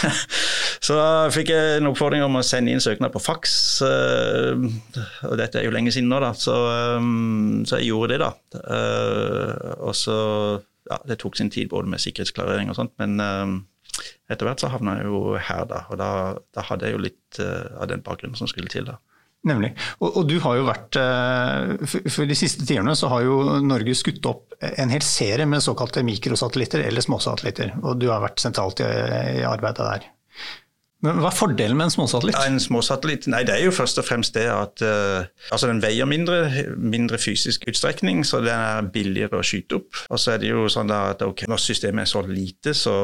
så 0.89 0.97
fikk 1.35 1.53
jeg 1.53 1.83
en 1.83 1.91
oppfordring 1.93 2.25
om 2.25 2.41
å 2.41 2.45
sende 2.47 2.73
inn 2.73 2.81
søknad 2.81 3.13
på 3.13 3.21
faks, 3.27 3.59
uh, 3.85 4.57
og 5.29 5.37
dette 5.37 5.61
er 5.61 5.69
jo 5.69 5.77
lenge 5.77 5.93
siden 5.93 6.09
nå, 6.09 6.23
da, 6.25 6.33
så, 6.33 6.57
um, 6.97 7.61
så 7.69 7.83
jeg 7.83 7.93
gjorde 7.93 8.17
det, 8.17 8.25
da. 8.25 8.33
og 9.85 9.93
så 9.93 10.17
ja, 10.89 11.01
det 11.09 11.19
tok 11.23 11.37
sin 11.39 11.53
tid 11.53 11.71
både 11.73 11.91
med 11.93 12.03
sikkerhetsklarering 12.03 12.73
og 12.73 12.79
sånt, 12.79 12.95
men 13.01 13.21
uh, 13.21 13.59
etter 14.31 14.49
hvert 14.49 14.63
så 14.63 14.71
havna 14.73 14.99
jeg 14.99 15.11
jo 15.11 15.37
her, 15.37 15.67
da. 15.69 15.85
Og 15.93 16.01
da, 16.01 16.11
da 16.55 16.65
hadde 16.69 16.89
jeg 16.89 16.97
jo 16.97 17.05
litt 17.09 17.41
uh, 17.43 17.79
av 17.83 17.91
den 17.93 18.05
bakgrunnen 18.05 18.39
som 18.39 18.51
skulle 18.51 18.73
til, 18.73 18.89
da. 18.89 18.99
Nemlig. 19.47 19.71
Og, 20.03 20.09
og, 20.11 20.23
du 20.27 20.41
har 20.43 20.57
jo 20.59 20.67
vært 20.67 20.99
uh, 20.99 21.77
for, 21.87 22.09
for 22.11 22.29
de 22.29 22.37
siste 22.37 22.67
tiårene 22.67 22.97
så 22.99 23.11
har 23.13 23.23
jo 23.27 23.59
Norge 23.63 23.95
skutt 23.97 24.27
opp 24.27 24.57
en 24.59 24.91
hel 24.91 25.05
serie 25.07 25.47
med 25.47 25.63
såkalte 25.63 26.03
mikrosatellitter 26.07 26.83
eller 26.89 27.05
småsatellitter. 27.05 27.77
Og 27.85 28.01
du 28.01 28.09
har 28.11 28.25
vært 28.25 28.43
sentralt 28.43 28.83
i, 28.83 28.89
i 29.39 29.47
arbeidet 29.47 29.87
der. 29.87 30.09
Men 31.05 31.21
Hva 31.23 31.31
er 31.31 31.37
fordelen 31.37 31.79
med 31.79 31.87
en 31.87 31.93
småsatellitt? 31.95 32.37
En 32.43 32.59
småsatellitt, 32.59 33.29
nei 33.31 33.45
Det 33.47 33.55
er 33.55 33.63
jo 33.69 33.75
først 33.75 34.01
og 34.03 34.07
fremst 34.09 34.35
det 34.35 34.49
at 34.51 34.83
uh, 34.83 35.29
altså 35.55 35.71
den 35.71 35.83
veier 35.83 36.09
mindre, 36.11 36.41
mindre 36.75 37.21
fysisk 37.23 37.69
utstrekning, 37.71 38.25
så 38.27 38.41
den 38.43 38.51
er 38.51 38.89
billigere 38.95 39.39
å 39.39 39.47
skyte 39.47 39.79
opp. 39.79 40.03
Og 40.11 40.19
så 40.19 40.35
er 40.35 40.43
det 40.43 40.51
jo 40.51 40.67
sånn 40.73 40.91
at 40.95 41.23
ok, 41.23 41.47
når 41.51 41.63
systemet 41.63 42.03
er 42.03 42.11
så 42.11 42.25
lite, 42.27 42.75
så 42.75 42.95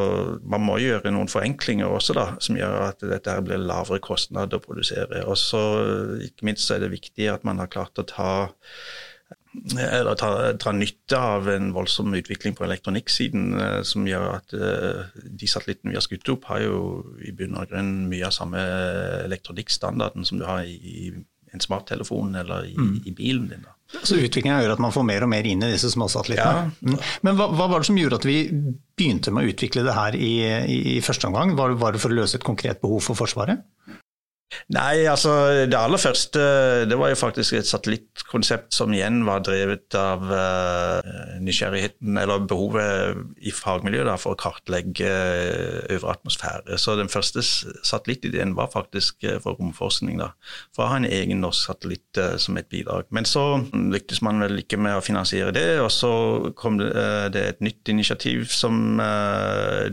man 0.42 0.66
må 0.66 0.80
gjøre 0.82 1.14
noen 1.14 1.30
forenklinger 1.30 1.86
også, 1.86 2.18
da, 2.18 2.26
som 2.42 2.58
gjør 2.58 2.80
at 2.90 3.06
dette 3.14 3.38
blir 3.46 3.62
lavere 3.62 4.02
kostnad 4.02 4.58
å 4.58 4.62
produsere. 4.64 5.22
Og 5.30 5.38
så 5.38 5.62
ikke 6.26 6.50
minst 6.50 6.66
så 6.66 6.78
er 6.78 6.86
det 6.86 6.94
viktig 6.96 7.30
at 7.30 7.46
man 7.46 7.62
har 7.62 7.70
klart 7.70 8.02
å 8.02 8.08
ta 8.10 8.30
eller 9.78 10.14
ta, 10.18 10.52
ta, 10.58 10.72
nytte 10.74 11.18
av 11.18 11.48
en 11.50 11.70
voldsom 11.72 12.14
utvikling 12.14 12.56
på 12.58 12.64
elektronikksiden, 12.66 13.44
eh, 13.60 13.82
som 13.86 14.08
gjør 14.08 14.26
at 14.32 14.56
eh, 14.56 15.20
de 15.30 15.50
satellittene 15.50 15.92
vi 15.92 15.98
har 15.98 16.04
skutt 16.04 16.32
opp, 16.34 16.48
har 16.50 16.64
jo 16.64 16.80
i 17.22 17.34
bunn 17.36 17.54
og 17.60 17.70
grunn 17.70 17.92
mye 18.10 18.26
av 18.26 18.34
samme 18.34 18.64
elektronikkstandarden 19.24 20.26
som 20.26 20.42
du 20.42 20.48
har 20.48 20.66
i 20.66 21.12
en 21.54 21.62
smarttelefon 21.62 22.34
eller 22.34 22.66
i, 22.66 22.74
mm. 22.74 23.02
i 23.06 23.12
bilen 23.14 23.48
din. 23.48 23.62
Da. 23.62 23.74
Så 24.02 24.18
utviklinga 24.18 24.58
gjør 24.62 24.74
at 24.74 24.82
man 24.82 24.94
får 24.94 25.04
mer 25.06 25.26
og 25.26 25.30
mer 25.30 25.46
inn 25.46 25.62
i 25.62 25.70
disse 25.70 25.92
småsatellittene. 25.92 26.64
Ja. 26.66 26.94
Mm. 26.94 26.96
Men 27.26 27.38
hva, 27.38 27.46
hva, 27.54 27.68
var 27.70 27.82
det 27.82 27.88
som 27.90 28.00
gjorde 28.00 28.18
at 28.18 28.26
vi 28.26 28.38
begynte 28.50 29.30
med 29.34 29.46
å 29.46 29.54
utvikle 29.54 29.84
det 29.86 29.94
her 29.94 30.18
i, 30.18 30.32
i, 30.42 30.78
i 30.96 31.02
første 31.04 31.30
omgang? 31.30 31.54
Var, 31.58 31.76
var, 31.78 31.94
det 31.94 32.02
for 32.02 32.14
å 32.14 32.18
løse 32.18 32.40
et 32.40 32.46
konkret 32.46 32.82
behov 32.82 33.04
for 33.06 33.18
Forsvaret? 33.18 33.62
Nei, 34.72 35.04
altså 35.10 35.32
det 35.68 35.76
aller 35.76 36.00
første 36.00 36.42
det 36.88 36.96
var 36.98 37.10
jo 37.10 37.18
faktisk 37.18 37.56
et 37.58 37.68
satellittkonsept 37.68 38.74
som 38.74 38.92
igjen 38.94 39.22
var 39.26 39.42
drevet 39.44 39.94
av 39.98 40.24
uh, 40.30 41.36
nysgjerrigheten 41.44 42.16
eller 42.20 42.46
behovet 42.48 43.18
i 43.44 43.52
fagmiljøet 43.54 44.08
da, 44.08 44.16
for 44.20 44.34
å 44.34 44.40
kartlegge 44.40 45.10
øvre 45.92 46.14
atmosfære. 46.14 46.78
Så 46.80 46.96
den 46.98 47.12
første 47.12 47.44
satellittideen 47.44 48.54
var 48.56 48.72
faktisk 48.72 49.26
uh, 49.28 49.36
for 49.44 49.58
romforskning. 49.60 50.20
da, 50.22 50.32
For 50.76 50.86
å 50.86 50.92
ha 50.92 51.00
en 51.02 51.08
egen 51.08 51.42
norsk 51.44 51.70
satellitt 51.70 52.20
uh, 52.22 52.36
som 52.40 52.58
et 52.60 52.70
bidrag. 52.72 53.10
Men 53.14 53.28
så 53.28 53.44
lyktes 53.72 54.22
man 54.24 54.42
vel 54.42 54.62
ikke 54.62 54.80
med 54.80 54.98
å 54.98 55.04
finansiere 55.04 55.52
det, 55.54 55.66
og 55.82 55.90
så 55.92 56.12
kom 56.56 56.78
det, 56.80 56.90
det 57.34 57.44
et 57.44 57.64
nytt 57.64 57.90
initiativ 57.92 58.46
som 58.52 58.98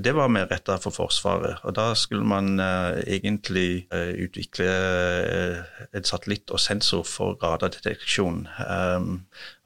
det 0.02 0.14
var 0.16 0.32
mer 0.32 0.48
retta 0.52 0.78
for 0.82 0.94
Forsvaret. 0.96 1.62
Og 1.68 1.76
da 1.76 1.92
skulle 1.98 2.26
man 2.28 2.60
egentlig 2.62 3.88
utvikle 3.92 4.41
utvikle 4.42 4.68
eh, 4.68 5.60
en 5.94 6.08
satellitt 6.08 6.52
og 6.52 6.62
sensor 6.62 7.06
for 7.08 7.38
radardeteksjon. 7.42 8.48
Um, 8.66 9.14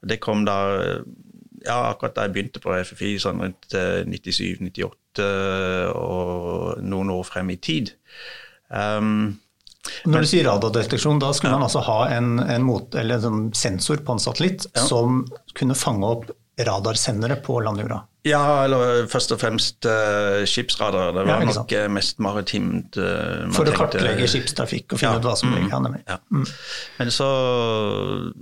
det 0.06 0.20
kom 0.20 0.44
da 0.46 1.00
ja, 1.66 1.90
akkurat 1.90 2.14
da 2.14 2.26
jeg 2.26 2.34
begynte 2.36 2.62
på 2.62 2.74
FFI, 2.76 3.16
sånn 3.18 3.42
rundt 3.42 3.74
97-98 3.74 5.24
eh, 5.24 5.88
og 5.96 6.84
noen 6.84 7.10
år 7.16 7.26
frem 7.26 7.50
i 7.50 7.58
tid. 7.58 7.92
Um, 8.68 9.40
når 10.06 10.24
du 10.24 10.28
sier 10.30 10.48
radardeteksjon, 10.48 11.20
da 11.22 11.32
skulle 11.34 11.54
ja. 11.54 11.58
man 11.58 11.66
altså 11.68 11.82
ha 11.86 12.00
en, 12.16 12.36
en, 12.42 12.64
mot, 12.66 12.94
en 12.94 13.22
sånn 13.22 13.46
sensor 13.54 14.02
på 14.02 14.16
en 14.16 14.22
satellitt 14.22 14.66
ja. 14.72 14.82
som 14.86 15.24
kunne 15.58 15.78
fange 15.78 16.10
opp 16.10 16.30
radarsendere 16.66 17.38
på 17.44 17.60
landjorda? 17.60 18.00
Ja, 18.26 18.64
eller 18.64 19.06
først 19.10 19.30
og 19.34 19.40
fremst 19.40 19.86
uh, 19.86 20.42
skipsradar. 20.48 21.12
Det 21.14 21.24
var 21.28 21.44
ja, 21.44 21.46
nok 21.52 21.74
uh, 21.76 21.86
mest 21.94 22.18
maritimt. 22.22 22.98
Uh, 22.98 23.46
For 23.54 23.70
å 23.70 23.76
kartlegge 23.76 24.26
skipstrafikk 24.30 24.96
og 24.96 25.02
finne 25.02 25.14
ja. 25.14 25.22
ut 25.22 25.28
hva 25.28 25.36
som 25.38 25.54
ligger 25.54 25.86
mm, 25.86 25.98
ja. 26.02 26.18
mm. 26.34 26.44
Men 26.98 27.14
så, 27.14 27.30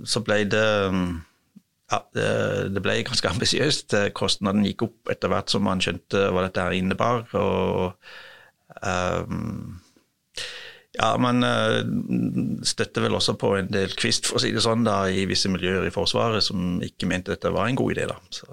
så, 0.07 0.23
ble 0.25 0.41
det 0.49 0.65
ja, 0.65 2.01
det, 2.17 2.29
det 2.73 2.81
ble 2.85 2.97
ganske 3.05 3.29
ambisiøst. 3.35 3.97
Kostnaden 4.17 4.65
gikk 4.65 4.87
opp 4.87 5.13
etter 5.13 5.33
hvert 5.33 5.53
som 5.53 5.67
man 5.67 5.83
skjønte 5.83 6.29
hva 6.33 6.47
dette 6.47 6.65
her 6.65 6.77
innebar. 6.79 7.27
og 7.37 7.93
um, 8.81 9.77
ja, 10.97 11.13
Man 11.21 11.45
støtter 12.65 13.05
vel 13.05 13.19
også 13.19 13.37
på 13.37 13.53
en 13.59 13.69
del 13.69 13.93
kvist, 13.99 14.25
for 14.31 14.39
å 14.39 14.41
si 14.41 14.55
det 14.55 14.65
sånn, 14.65 14.87
da, 14.87 15.03
i 15.13 15.27
visse 15.29 15.51
miljøer 15.53 15.85
i 15.85 15.93
Forsvaret 15.93 16.49
som 16.49 16.79
ikke 16.81 17.11
mente 17.11 17.35
dette 17.35 17.53
var 17.53 17.69
en 17.69 17.77
god 17.77 17.99
idé. 17.99 18.09
da. 18.09 18.17
Så, 18.33 18.49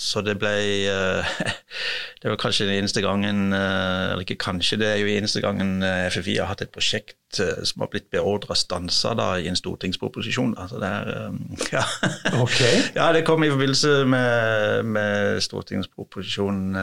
så 0.00 0.22
det 0.24 0.36
ble 0.40 0.52
eh, 0.90 1.36
Det 2.22 2.30
var 2.30 2.38
kanskje 2.40 2.66
den 2.66 2.78
eneste 2.80 3.02
gangen 3.04 3.52
eh, 3.54 4.12
Eller 4.12 4.24
ikke 4.24 4.38
kanskje, 4.40 4.78
det 4.80 4.88
er 4.88 5.00
jo 5.02 5.10
eneste 5.10 5.42
gangen 5.44 5.82
eh, 5.84 6.06
FFI 6.10 6.38
har 6.40 6.50
hatt 6.50 6.64
et 6.64 6.72
prosjekt 6.74 7.14
som 7.36 7.82
har 7.82 7.90
blitt 7.92 8.06
beordra 8.14 8.54
stansa 8.56 9.10
da, 9.18 9.26
i 9.36 9.48
en 9.50 9.58
stortingsproposisjon. 9.58 10.54
Altså 10.62 10.78
det, 10.80 10.88
er, 10.88 11.34
ja. 11.74 11.82
Okay. 12.40 12.78
ja, 12.94 13.10
det 13.12 13.26
kom 13.26 13.44
i 13.44 13.50
forbindelse 13.50 14.06
med, 14.08 14.86
med 14.94 15.42
stortingsproposisjonen 15.44 16.78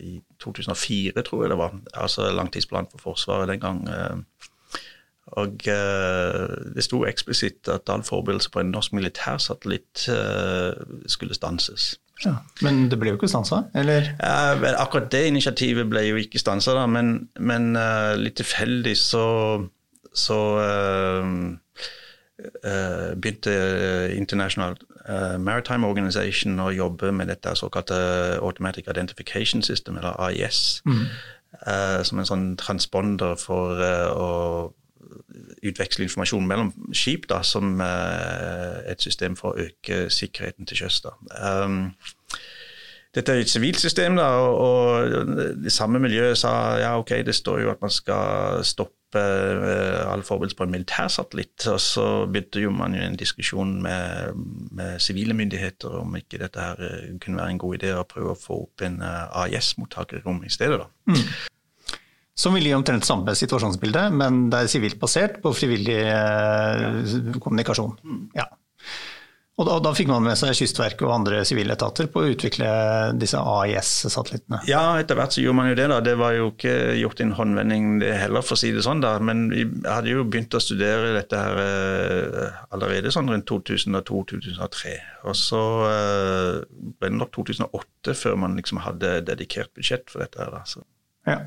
i 0.00 0.16
2004, 0.42 1.22
tror 1.22 1.44
jeg 1.44 1.52
det 1.52 1.60
var. 1.60 1.76
Altså 1.94 2.26
langtidsplanen 2.34 2.90
for 2.90 3.12
Forsvaret 3.12 3.52
den 3.52 3.62
gang. 3.62 3.84
Og 5.36 5.60
det 5.60 6.84
sto 6.86 7.02
eksplisitt 7.04 7.68
at 7.68 7.90
all 7.92 8.02
forberedelse 8.06 8.50
på 8.50 8.62
en 8.62 8.70
norsk 8.72 8.94
militærsatellitt 8.96 10.06
skulle 11.06 11.36
stanses. 11.36 11.98
Ja, 12.24 12.34
men 12.66 12.88
det 12.90 12.98
ble 12.98 13.12
jo 13.12 13.18
ikke 13.18 13.30
stansa, 13.30 13.62
eller? 13.78 14.08
Ja, 14.18 14.56
akkurat 14.82 15.10
det 15.12 15.28
initiativet 15.30 15.86
ble 15.90 16.02
jo 16.08 16.18
ikke 16.18 16.40
stansa, 16.42 16.74
da, 16.74 16.86
men, 16.90 17.28
men 17.38 17.76
uh, 17.78 18.16
litt 18.18 18.40
tilfeldig 18.40 18.96
så, 18.98 19.26
så 20.10 20.38
uh, 20.58 21.28
uh, 22.66 23.10
begynte 23.14 23.54
International 24.16 24.78
Maritime 25.40 25.88
Organization 25.88 26.58
å 26.60 26.66
jobbe 26.68 27.08
med 27.16 27.30
dette 27.30 27.54
såkalte 27.56 27.96
Automatic 28.44 28.90
Identification 28.92 29.62
System, 29.64 29.96
eller 29.96 30.18
AIS, 30.20 30.82
mm. 30.84 31.06
som 32.04 32.20
en 32.20 32.28
sånn 32.28 32.44
transponder 32.60 33.38
for 33.40 33.80
å 34.12 34.26
utveksle 35.62 36.06
informasjon 36.06 36.46
mellom 36.46 36.72
skip 36.92 37.28
da, 37.30 37.42
som 37.46 37.80
uh, 37.80 38.78
et 38.88 39.02
system 39.02 39.36
for 39.38 39.54
å 39.54 39.68
øke 39.68 40.06
sikkerheten 40.12 40.68
til 40.68 40.82
sjøs. 40.82 41.02
Um, 41.38 41.94
dette 43.16 43.32
er 43.32 43.42
et 43.42 43.50
sivilt 43.50 43.80
system, 43.80 44.18
da, 44.20 44.28
og, 44.36 44.62
og, 44.62 45.34
det 45.64 45.72
samme 45.72 46.00
miljøet 46.02 46.38
sa 46.38 46.52
ja, 46.80 46.92
ok, 47.00 47.18
det 47.26 47.34
står 47.34 47.64
jo 47.64 47.72
at 47.72 47.82
man 47.82 47.92
skal 47.92 48.62
stoppe 48.68 48.94
uh, 49.18 50.12
all 50.12 50.22
forberedelse 50.22 50.58
på 50.58 50.68
en 50.68 50.74
militærsatellitt. 50.76 51.66
Og 51.72 51.80
så 51.80 52.06
begynte 52.28 52.62
jo 52.62 52.72
man 52.74 52.94
jo 52.94 53.02
en 53.02 53.18
diskusjon 53.18 53.78
med 53.82 54.98
sivile 55.02 55.34
myndigheter 55.34 56.00
om 56.02 56.16
ikke 56.20 56.42
dette 56.44 56.62
her 56.62 56.82
uh, 56.84 57.12
kunne 57.22 57.40
være 57.40 57.56
en 57.56 57.62
god 57.64 57.80
idé 57.80 57.94
å 57.96 58.08
prøve 58.08 58.34
å 58.34 58.40
få 58.40 58.64
opp 58.68 58.84
en 58.86 59.00
AIS-mottaker 59.02 60.20
i 60.22 60.52
stedet. 60.52 60.82
da. 60.84 60.90
Mm. 61.08 61.56
Som 62.38 62.54
vil 62.54 62.68
gi 62.68 62.74
omtrent 62.76 63.06
samme 63.06 63.34
situasjonsbilde, 63.34 64.08
men 64.14 64.44
det 64.52 64.62
er 64.62 64.70
sivilt 64.70 65.00
basert 65.00 65.40
på 65.42 65.50
frivillig 65.56 65.98
eh, 66.06 67.38
kommunikasjon. 67.42 67.96
Ja. 68.38 68.46
Og 69.58 69.66
da, 69.66 69.78
da, 69.82 69.90
fikk 69.90 70.06
man 70.06 70.22
med 70.22 70.38
seg 70.38 70.54
Kystverket 70.54 71.02
og 71.02 71.16
andre 71.16 71.40
sivile 71.46 71.74
etater 71.74 72.06
på 72.14 72.20
å 72.22 72.28
utvikle 72.30 72.68
disse 73.18 73.40
AIS-satellittene? 73.42 74.60
Ja, 74.70 74.92
etter 75.02 75.18
hvert 75.18 75.34
så 75.34 75.42
gjorde 75.42 75.58
man 75.58 75.70
jo 75.72 75.78
det. 75.80 75.88
da. 75.90 75.96
Det 76.06 76.14
var 76.20 76.36
jo 76.36 76.52
ikke 76.52 76.74
gjort 77.00 77.18
i 77.18 77.24
en 77.26 77.34
håndvending 77.34 77.88
det 78.04 78.12
heller, 78.20 78.46
for 78.46 78.54
å 78.54 78.60
si 78.60 78.70
det 78.76 78.84
sånn. 78.86 79.02
da. 79.02 79.16
Men 79.18 79.48
vi 79.50 79.64
hadde 79.82 80.12
jo 80.12 80.22
begynt 80.22 80.54
å 80.54 80.62
studere 80.62 81.10
dette 81.16 81.40
her 81.42 81.58
eh, 81.64 82.60
allerede 82.76 83.10
sånn 83.10 83.32
rundt 83.34 83.50
2002-2003. 83.50 84.94
Og 85.26 85.34
så 85.42 85.64
eh, 85.88 86.60
ble 87.02 87.10
det 87.10 87.18
nok 87.18 87.34
2008 87.40 88.14
før 88.22 88.38
man 88.38 88.54
liksom 88.60 88.84
hadde 88.86 89.16
dedikert 89.26 89.74
budsjett 89.74 90.06
for 90.06 90.22
dette. 90.22 90.38
her 90.38 90.54
da. 90.54 90.62
Så. 90.70 90.86
Ja. 91.28 91.38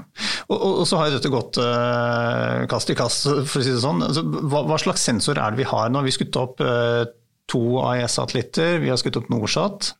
Og, 0.47 0.57
og, 0.57 0.73
og, 0.81 0.83
så 0.89 1.00
har 1.00 1.13
dette 1.13 1.31
gått 1.33 1.57
uh, 1.61 2.67
kast 2.71 2.91
i 2.93 2.97
kast, 2.97 3.25
for 3.25 3.61
å 3.61 3.65
si 3.65 3.73
det 3.73 3.81
sånn. 3.83 4.03
Altså, 4.05 4.23
hva, 4.23 4.63
hva, 4.69 4.77
slags 4.81 5.05
sensor 5.07 5.39
er 5.39 5.53
det 5.53 5.63
vi 5.63 5.69
har 5.71 5.89
nå? 5.91 6.03
Vi 6.05 6.13
skutta 6.15 6.45
opp 6.45 6.61
uh, 6.63 7.03
to 7.51 7.62
AIS-satellitter, 7.84 8.79
vi 8.79 8.89
har 8.91 9.00
skutt 9.00 9.17
opp 9.20 9.27
Norsat. 9.31 9.91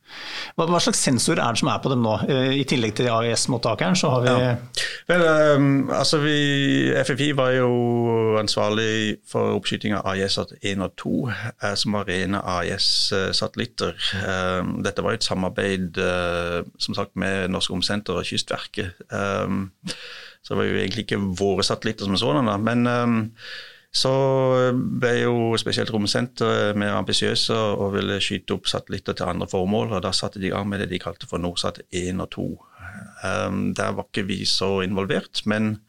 Hva, 0.56 0.66
hva, 0.68 0.80
slags 0.84 1.02
sensor 1.04 1.40
er 1.40 1.56
det 1.56 1.62
som 1.62 1.70
er 1.72 1.82
på 1.84 1.92
dem 1.92 2.04
nå? 2.04 2.14
Uh, 2.30 2.52
I 2.56 2.64
tillegg 2.68 2.96
til 2.98 3.10
AIS-mottakeren, 3.12 3.98
så 4.00 4.12
har 4.14 4.24
vi 4.24 4.32
ja. 4.32 4.54
Vel, 5.10 5.26
um, 5.58 5.92
altså 5.96 6.22
vi, 6.24 6.36
FFI 6.96 7.32
var 7.38 7.54
jo 7.58 7.72
ansvarlig 8.40 9.18
for 9.28 9.58
oppskyting 9.58 9.98
av 9.98 10.08
AIS-1 10.14 10.86
og 10.86 10.96
2, 11.02 11.14
som 11.82 11.98
var 11.98 12.08
rene 12.08 12.44
AIS-satellitter. 12.56 13.98
Um, 14.22 14.78
dette 14.86 15.04
var 15.04 15.18
et 15.18 15.28
samarbeid 15.28 16.00
som 16.80 16.98
sagt, 16.98 17.16
med 17.20 17.52
Norsk 17.52 17.74
Romsenter 17.74 18.22
og 18.22 18.28
Kystverket. 18.28 18.96
Um, 19.12 19.72
så 20.42 20.54
det 20.54 20.62
var 20.62 20.70
jo 20.70 20.80
egentlig 20.80 21.06
ikke 21.06 21.22
våre 21.38 21.66
satellitter 21.66 22.08
som 22.08 22.18
sådanne. 22.18 22.56
Men 22.66 23.34
så 23.92 24.12
ble 24.74 25.12
jo 25.20 25.34
spesielt 25.60 25.92
Romsenteret 25.92 26.78
mer 26.80 26.96
ambisiøse 26.96 27.56
og 27.56 27.98
ville 27.98 28.22
skyte 28.24 28.56
opp 28.56 28.70
satellitter 28.72 29.18
til 29.20 29.28
andre 29.28 29.50
formål. 29.52 29.98
og 29.98 30.04
Da 30.06 30.14
satte 30.16 30.40
de 30.40 30.48
i 30.48 30.54
gang 30.54 30.70
med 30.70 30.80
det 30.80 30.94
de 30.94 31.00
kalte 31.04 31.28
for 31.28 31.44
Norsat 31.44 31.82
1 31.92 32.24
og 32.24 32.30
2. 32.32 32.46
Um, 33.22 33.60
der 33.76 33.92
var 33.98 34.08
ikke 34.08 34.28
vi 34.30 34.46
så 34.48 34.80
involvert. 34.86 35.44
men 35.46 35.82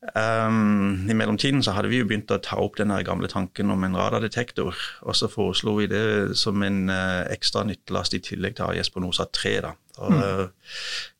Um, 0.00 1.10
I 1.10 1.14
mellomtiden 1.14 1.60
så 1.62 1.74
hadde 1.76 1.90
vi 1.92 1.98
jo 2.00 2.06
begynt 2.08 2.30
å 2.32 2.38
ta 2.40 2.56
opp 2.62 2.78
den 2.80 2.92
gamle 3.04 3.28
tanken 3.28 3.68
om 3.72 3.84
en 3.84 3.98
radardetektor. 4.00 4.72
Og 5.04 5.16
så 5.16 5.28
foreslo 5.28 5.76
vi 5.76 5.90
det 5.92 6.38
som 6.40 6.62
en 6.64 6.88
uh, 6.88 7.28
ekstra 7.28 7.66
nyttelast 7.68 8.16
i 8.16 8.24
tillegg 8.24 8.56
til 8.56 8.72
AIS 8.72 8.90
på 8.94 9.04
NOSA 9.04 9.28
3. 9.28 9.54
da. 9.68 9.74
Og, 10.00 10.14
mm. 10.14 10.20
uh, 10.24 10.48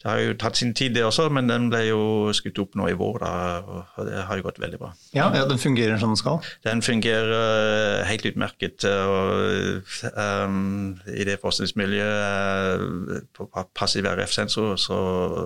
det 0.01 0.09
har 0.09 0.19
jo 0.25 0.37
tatt 0.41 0.57
sin 0.57 0.73
tid, 0.73 0.95
det 0.97 1.05
også, 1.05 1.29
men 1.29 1.51
den 1.51 1.69
ble 1.69 1.83
jo 1.91 2.33
skutt 2.33 2.57
opp 2.63 2.73
nå 2.81 2.89
i 2.89 2.97
vår. 2.97 3.21
da, 3.21 3.61
Og 4.01 4.09
det 4.09 4.25
har 4.31 4.41
jo 4.41 4.47
gått 4.49 4.63
veldig 4.65 4.81
bra. 4.81 4.95
Ja, 5.13 5.29
ja 5.37 5.45
Den 5.45 5.61
fungerer 5.61 6.01
som 6.01 6.15
den 6.15 6.23
skal? 6.23 6.41
Den 6.65 6.81
fungerer 6.81 7.29
uh, 7.37 8.09
helt 8.09 8.25
utmerket. 8.33 8.89
og 8.89 9.85
um, 10.17 10.97
I 11.05 11.29
det 11.29 11.37
forskningsmiljøet 11.45 13.29
på 13.37 13.51
passiv 13.77 14.09
RF-sensor 14.09 14.81
så, 14.81 15.01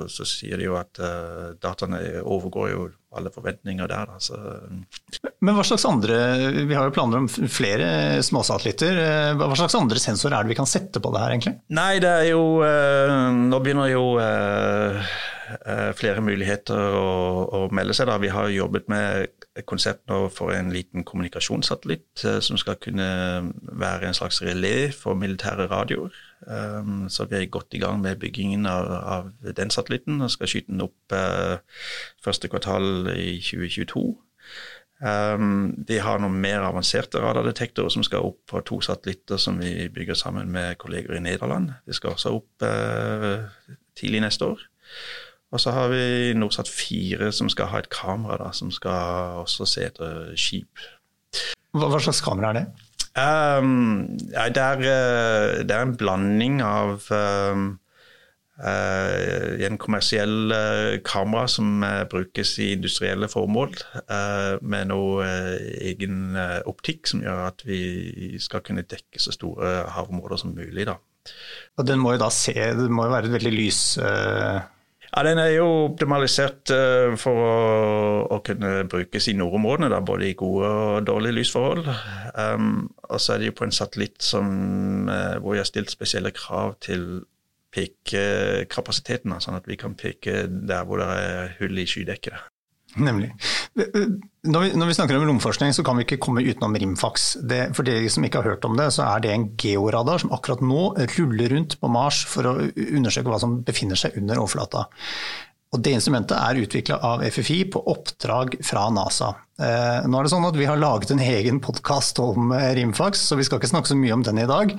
så, 0.06 0.22
sier 0.22 0.54
de 0.62 0.70
jo 0.70 0.78
at 0.78 1.02
dataene 1.58 2.22
overgår 2.22 2.70
jo 2.70 2.92
alle 3.18 3.32
forventninger 3.34 3.90
der. 3.90 4.14
Altså. 4.16 4.38
Men 5.44 5.56
hva 5.56 5.64
slags 5.66 5.84
andre, 5.88 6.18
Vi 6.68 6.74
har 6.74 6.88
jo 6.88 6.94
planer 6.94 7.22
om 7.22 7.28
flere 7.28 8.22
småsatellitter. 8.24 9.00
Hva 9.38 9.52
slags 9.58 9.76
andre 9.78 10.00
sensorer 10.02 10.38
er 10.38 10.46
det 10.46 10.54
vi 10.54 10.58
kan 10.58 10.68
sette 10.68 11.02
på 11.02 11.12
det 11.14 11.22
her, 11.22 11.34
egentlig? 11.34 11.54
Nei, 11.74 11.92
det 12.02 12.10
er 12.10 12.28
jo 12.32 12.44
eh, 12.66 13.14
Nå 13.34 13.60
begynner 13.64 13.90
jo 13.92 14.04
eh, 14.22 15.14
eh, 15.60 15.90
flere 15.98 16.24
muligheter 16.24 16.98
å, 16.98 17.08
å, 17.44 17.62
melde 17.74 17.96
seg. 17.96 18.08
da. 18.10 18.18
Vi 18.22 18.32
har 18.34 18.52
jobbet 18.52 18.90
med 18.92 19.26
et 19.28 19.66
konsept 19.68 20.04
nå 20.10 20.26
for 20.34 20.54
en 20.54 20.72
liten 20.74 21.06
kommunikasjonssatellitt 21.06 22.24
som 22.42 22.58
skal 22.60 22.80
kunne 22.82 23.08
være 23.78 24.08
en 24.08 24.16
slags 24.16 24.42
relé 24.42 24.90
for 24.94 25.18
militære 25.18 25.68
radioer. 25.70 26.14
Um, 26.46 27.06
så 27.08 27.24
vi 27.30 27.38
er 27.38 27.50
godt 27.52 27.74
i 27.74 27.80
gang 27.80 28.02
med 28.02 28.18
byggingen 28.20 28.66
av, 28.68 28.90
av 28.90 29.54
den 29.56 29.72
satellitten 29.72 30.20
og 30.20 30.32
skal 30.32 30.50
skyte 30.50 30.72
den 30.72 30.84
opp 30.84 31.14
uh, 31.16 31.56
første 32.24 32.50
kvartal 32.52 33.08
i 33.14 33.38
2022. 33.40 34.04
Um, 35.04 35.72
de 35.88 35.98
har 36.00 36.20
noen 36.22 36.36
mer 36.40 36.64
avanserte 36.64 37.20
radardetektorer 37.20 37.92
som 37.92 38.04
skal 38.06 38.28
opp 38.28 38.38
på 38.50 38.62
to 38.68 38.78
satellitter 38.84 39.40
som 39.40 39.58
vi 39.60 39.88
bygger 39.92 40.16
sammen 40.20 40.52
med 40.52 40.78
kolleger 40.80 41.16
i 41.16 41.24
Nederland. 41.24 41.72
De 41.88 41.96
skal 41.96 42.14
også 42.14 42.36
opp 42.38 42.64
uh, 42.64 43.48
tidlig 43.98 44.22
neste 44.24 44.52
år. 44.52 44.66
Og 45.54 45.60
så 45.62 45.70
har 45.70 45.90
vi 45.92 46.34
Norsat 46.34 46.68
4 46.68 47.30
som 47.32 47.48
skal 47.52 47.70
ha 47.70 47.80
et 47.82 47.90
kamera 47.92 48.40
da, 48.40 48.50
som 48.52 48.72
skal 48.74 49.40
også 49.44 49.66
se 49.70 49.84
etter 49.86 50.32
skip. 50.40 50.82
Hva, 51.74 51.88
hva 51.88 52.00
slags 52.02 52.22
kamera 52.24 52.50
er 52.50 52.58
det? 52.58 52.83
Um, 53.14 54.18
det, 54.18 54.58
er, 54.58 54.80
eh, 54.82 55.60
det, 55.62 55.70
er, 55.70 55.82
en 55.84 55.94
blanding 55.94 56.56
av 56.66 57.04
um, 57.14 57.68
uh, 58.58 59.52
en 59.62 59.78
kommersiell 59.78 60.50
uh, 60.50 60.96
kamera 61.06 61.46
som 61.46 61.84
uh, 61.86 62.02
brukes 62.10 62.56
i 62.58 62.72
industrielle 62.74 63.30
formål, 63.30 63.76
med 64.66 64.90
noe 64.90 65.28
egen 65.86 66.34
optikk 66.66 67.06
som 67.06 67.22
gjør 67.22 67.46
at 67.52 67.62
vi 67.68 68.34
skal 68.42 68.64
kunne 68.66 68.82
dekke 68.82 69.22
så 69.22 69.34
store 69.34 69.76
havområder 69.94 70.42
som 70.42 70.56
mulig. 70.58 70.88
Da. 70.90 70.98
Og 71.78 71.86
den 71.86 72.02
må 72.02 72.16
jo 72.16 72.24
da 72.24 72.32
se, 72.34 72.54
det 72.54 72.90
må 72.90 73.06
jo 73.06 73.14
være 73.14 73.30
et 73.30 73.38
veldig 73.38 73.54
lys... 73.54 73.82
Ja, 75.14 75.22
Den 75.22 75.38
er 75.38 75.52
jo 75.54 75.66
optimalisert 75.84 76.70
uh, 76.74 77.14
for 77.20 77.38
å, 77.38 77.58
å, 78.34 78.40
kunne 78.42 78.82
brukes 78.90 79.28
i 79.30 79.36
nordområdene, 79.38 79.92
da, 79.92 80.00
både 80.02 80.26
i 80.26 80.38
gode 80.38 80.70
og 80.70 81.06
dårlige 81.06 81.38
lysforhold. 81.38 81.86
Um, 82.34 82.88
og 83.06 83.22
så 83.22 83.34
er 83.34 83.42
det 83.42 83.52
jo 83.52 83.58
på 83.60 83.68
en 83.68 83.76
satellitt 83.76 84.26
som, 84.26 84.48
uh, 85.06 85.36
hvor 85.38 85.54
vi 85.54 85.62
har 85.62 85.70
stilt 85.70 85.94
spesielle 85.94 86.34
krav 86.34 86.74
til 86.82 87.22
pekekapasiteten, 87.74 89.36
sånn 89.42 89.58
at 89.58 89.70
vi 89.70 89.78
kan 89.78 89.94
peke 89.98 90.44
der 90.50 90.82
hvor 90.86 91.02
det 91.02 91.06
er 91.14 91.54
hull 91.60 91.78
i 91.78 91.86
skydekket. 91.90 92.50
Nemlig. 92.94 93.32
Når 93.74 94.60
vi, 94.62 94.68
når 94.78 94.86
vi, 94.86 94.94
snakker 94.94 95.18
om 95.18 95.26
romforskning, 95.26 95.72
så 95.74 95.82
kan 95.86 95.98
vi 95.98 96.04
ikke 96.06 96.20
komme 96.22 96.44
utenom 96.46 96.76
Rimfax. 96.78 97.24
Det, 97.42 97.62
for 97.74 97.86
dere 97.86 98.10
som 98.12 98.26
ikke 98.26 98.42
har 98.42 98.54
hørt 98.54 98.66
om 98.68 98.76
det, 98.78 98.90
så 98.94 99.06
er 99.08 99.24
det 99.24 99.32
en 99.34 99.48
georadar 99.58 100.22
som 100.22 100.34
akkurat 100.36 100.62
nå 100.62 100.92
ruller 101.16 101.56
rundt 101.56 101.78
på 101.80 101.90
Mars 101.90 102.22
for 102.30 102.46
å 102.46 102.54
undersøke 102.70 103.32
hva 103.32 103.40
som 103.42 103.58
befinner 103.66 103.98
seg 103.98 104.20
under 104.20 104.42
overflata. 104.42 104.86
Og 105.74 105.82
Det 105.82 105.96
instrumentet 105.96 106.36
er 106.38 106.60
utvikla 106.62 107.00
av 107.02 107.24
FFI 107.34 107.64
på 107.74 107.80
oppdrag 107.90 108.54
fra 108.62 108.84
NASA. 108.94 109.32
Eh, 109.58 110.06
nå 110.06 110.18
er 110.18 110.26
det 110.26 110.30
sånn 110.30 110.46
at 110.46 110.56
Vi 110.58 110.68
har 110.68 110.78
laget 110.78 111.10
en 111.14 111.22
egen 111.22 111.58
podkast 111.62 112.18
om 112.22 112.52
eh, 112.54 112.72
Rimfax, 112.78 113.24
så 113.28 113.38
vi 113.38 113.46
skal 113.46 113.58
ikke 113.58 113.72
snakke 113.72 113.90
så 113.90 113.96
mye 113.98 114.14
om 114.14 114.22
den 114.26 114.38
i 114.42 114.46
dag. 114.50 114.70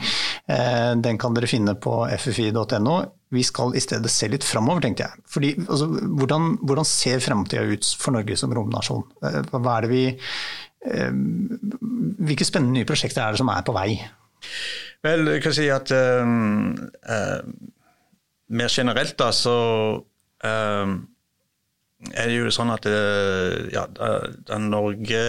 Eh, 0.47 0.93
den 1.03 1.19
kan 1.19 1.35
dere 1.35 1.51
finne 1.51 1.75
på 1.75 1.97
ffi.no. 2.15 2.95
Vi 3.35 3.43
skal 3.43 3.75
i 3.75 3.83
stedet 3.83 4.11
se 4.11 4.31
litt 4.31 4.47
framover, 4.47 4.85
tenkte 4.85 5.09
jeg. 5.09 5.25
Fordi, 5.35 5.51
altså, 5.65 5.89
hvordan, 5.91 6.49
hvordan, 6.63 6.87
ser 6.87 7.23
framtida 7.23 7.67
ut 7.67 7.91
for 7.99 8.15
Norge 8.15 8.39
som 8.39 8.55
romnasjon? 8.55 9.03
Eh, 9.27 9.39
hva 9.51 9.75
er 9.75 9.87
det 9.87 9.91
vi, 9.91 10.07
eh, 10.87 11.13
hvilke 12.23 12.47
spennende 12.47 12.79
nye 12.79 12.87
prosjekter 12.87 13.25
er 13.25 13.35
det 13.35 13.43
som 13.43 13.51
er 13.51 13.67
på 13.67 13.75
vei? 13.75 13.99
Vel, 15.03 15.27
jeg 15.35 15.43
kan 15.43 15.53
si 15.53 15.67
at 15.69 15.91
uh, 15.91 16.33
mer 18.57 18.71
generelt 18.71 19.17
da, 19.19 19.27
så 19.35 19.55
er 22.13 22.29
det 22.29 22.35
jo 22.35 22.51
sånn 22.53 22.71
at 22.73 22.85
eh, 22.89 23.71
ja, 23.73 23.85
Norge 24.61 25.21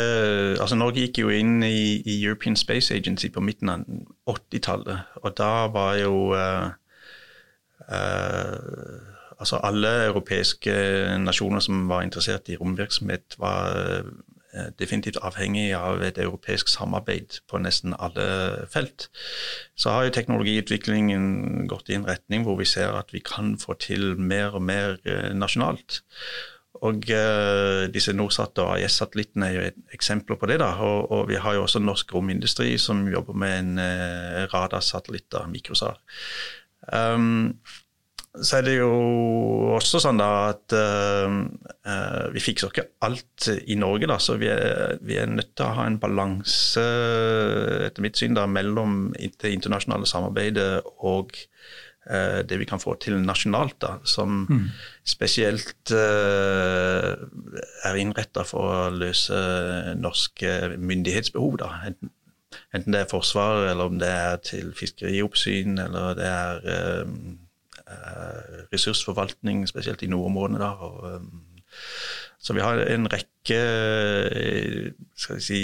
altså 0.61 0.77
Norge 0.79 1.07
gikk 1.07 1.23
jo 1.23 1.33
inn 1.33 1.61
i, 1.65 2.03
i, 2.03 2.17
European 2.19 2.57
Space 2.59 2.95
Agency 2.95 3.31
på 3.33 3.43
midten 3.45 3.73
av 3.73 3.85
80-tallet. 4.29 5.19
Og 5.23 5.37
da 5.39 5.51
var 5.73 5.97
jo 6.01 6.15
uh, 6.37 6.71
uh, 7.89 9.13
Altså 9.37 9.59
alle 9.69 9.91
europeiske 10.07 10.73
nasjoner 11.21 11.61
som 11.61 11.83
var 11.91 12.07
interessert 12.07 12.47
i 12.49 12.55
romvirksomhet, 12.57 13.35
var 13.37 14.07
definitivt 14.81 15.21
avhengig 15.23 15.69
av 15.77 16.03
et 16.07 16.19
europeisk 16.19 16.71
samarbeid 16.73 17.41
på 17.51 17.61
nesten 17.63 17.95
alle 17.99 18.67
felt. 18.73 19.09
Så 19.77 19.93
har 19.95 20.07
jo 20.07 20.15
teknologiutviklingen 20.17 21.67
gått 21.71 21.91
i 21.91 21.99
en 21.99 22.09
retning 22.09 22.47
hvor 22.47 22.59
vi 22.61 22.69
ser 22.69 22.97
at 22.97 23.13
vi 23.15 23.23
kan 23.25 23.57
få 23.61 23.77
til 23.81 24.15
mer 24.17 24.57
og 24.57 24.63
mer 24.67 25.01
nasjonalt. 25.37 26.03
Og 26.85 27.09
uh, 27.09 27.87
disse 27.93 28.13
Norsat 28.17 28.59
og 28.61 28.75
AIS-satellittene 28.75 29.49
er 29.49 29.55
jo 29.55 29.65
et 29.71 29.97
eksempler 29.97 30.39
på 30.41 30.49
det. 30.51 30.59
da, 30.61 30.73
og, 30.85 31.11
og, 31.11 31.29
vi 31.31 31.41
har 31.41 31.57
jo 31.57 31.65
også 31.65 31.81
norsk 31.81 32.15
romindustri 32.15 32.77
som 32.79 33.07
jobber 33.09 33.35
med 33.35 33.59
en 33.59 33.79
uh, 33.79 34.45
radarsatellitt, 34.53 35.31
da, 35.33 35.47
Mikrosar. 35.51 36.01
Um, 36.93 37.57
så 38.43 38.59
er 38.59 38.67
det 38.67 38.75
jo 38.77 38.91
også 39.77 40.01
sånn 40.03 40.21
da 40.21 40.29
at 40.51 40.75
uh, 40.77 42.29
vi 42.35 42.43
fikser 42.43 42.73
ikke 42.73 42.87
alt 43.07 43.49
i 43.65 43.79
Norge, 43.81 44.09
da, 44.11 44.19
så 44.23 44.37
vi 44.41 44.51
er, 44.53 44.97
vi 45.05 45.19
er, 45.21 45.31
nødt 45.31 45.55
til 45.57 45.69
å 45.69 45.77
ha 45.79 45.87
en 45.89 46.01
balanse, 46.03 46.85
etter 47.87 48.05
mitt 48.05 48.19
syn, 48.21 48.37
da, 48.37 48.49
mellom 48.51 49.13
det 49.17 49.55
internasjonale 49.55 50.09
samarbeidet 50.11 50.71
og 51.05 51.37
Eh, 52.11 52.43
det 52.47 52.59
vi 52.59 52.65
kan 52.65 52.79
få 52.79 52.95
til 53.03 53.19
nasjonalt, 53.19 53.81
da, 53.83 53.97
som 54.07 54.45
mm. 54.47 54.67
spesielt 55.03 55.91
uh, 55.91 57.17
er 57.89 57.99
innretta 57.99 58.45
for 58.47 58.71
å 58.71 58.93
løse 58.95 59.39
norske 59.99 60.77
myndighetsbehov. 60.79 61.57
Da. 61.65 61.71
enten 62.71 62.95
det 62.95 63.01
er 63.01 63.11
Forsvaret, 63.11 63.73
eller 63.73 63.91
om 63.91 63.99
det 63.99 64.13
er 64.13 64.39
til 64.39 64.71
fiskerioppsyn, 64.79 65.81
eller 65.83 66.15
det 66.21 66.31
er 66.31 66.71
eh, 66.77 67.11
ressursforvaltning, 68.73 69.69
spesielt 69.69 70.03
i 70.03 70.11
nordområdene. 70.11 70.59
da, 70.59 70.71
og 70.71 71.15
eh, 71.15 71.21
så 72.39 72.55
vi 72.55 72.63
har 72.63 72.79
en 72.79 73.09
rekke 73.11 73.57
skal 75.19 75.39
vi 75.39 75.43
si, 75.43 75.61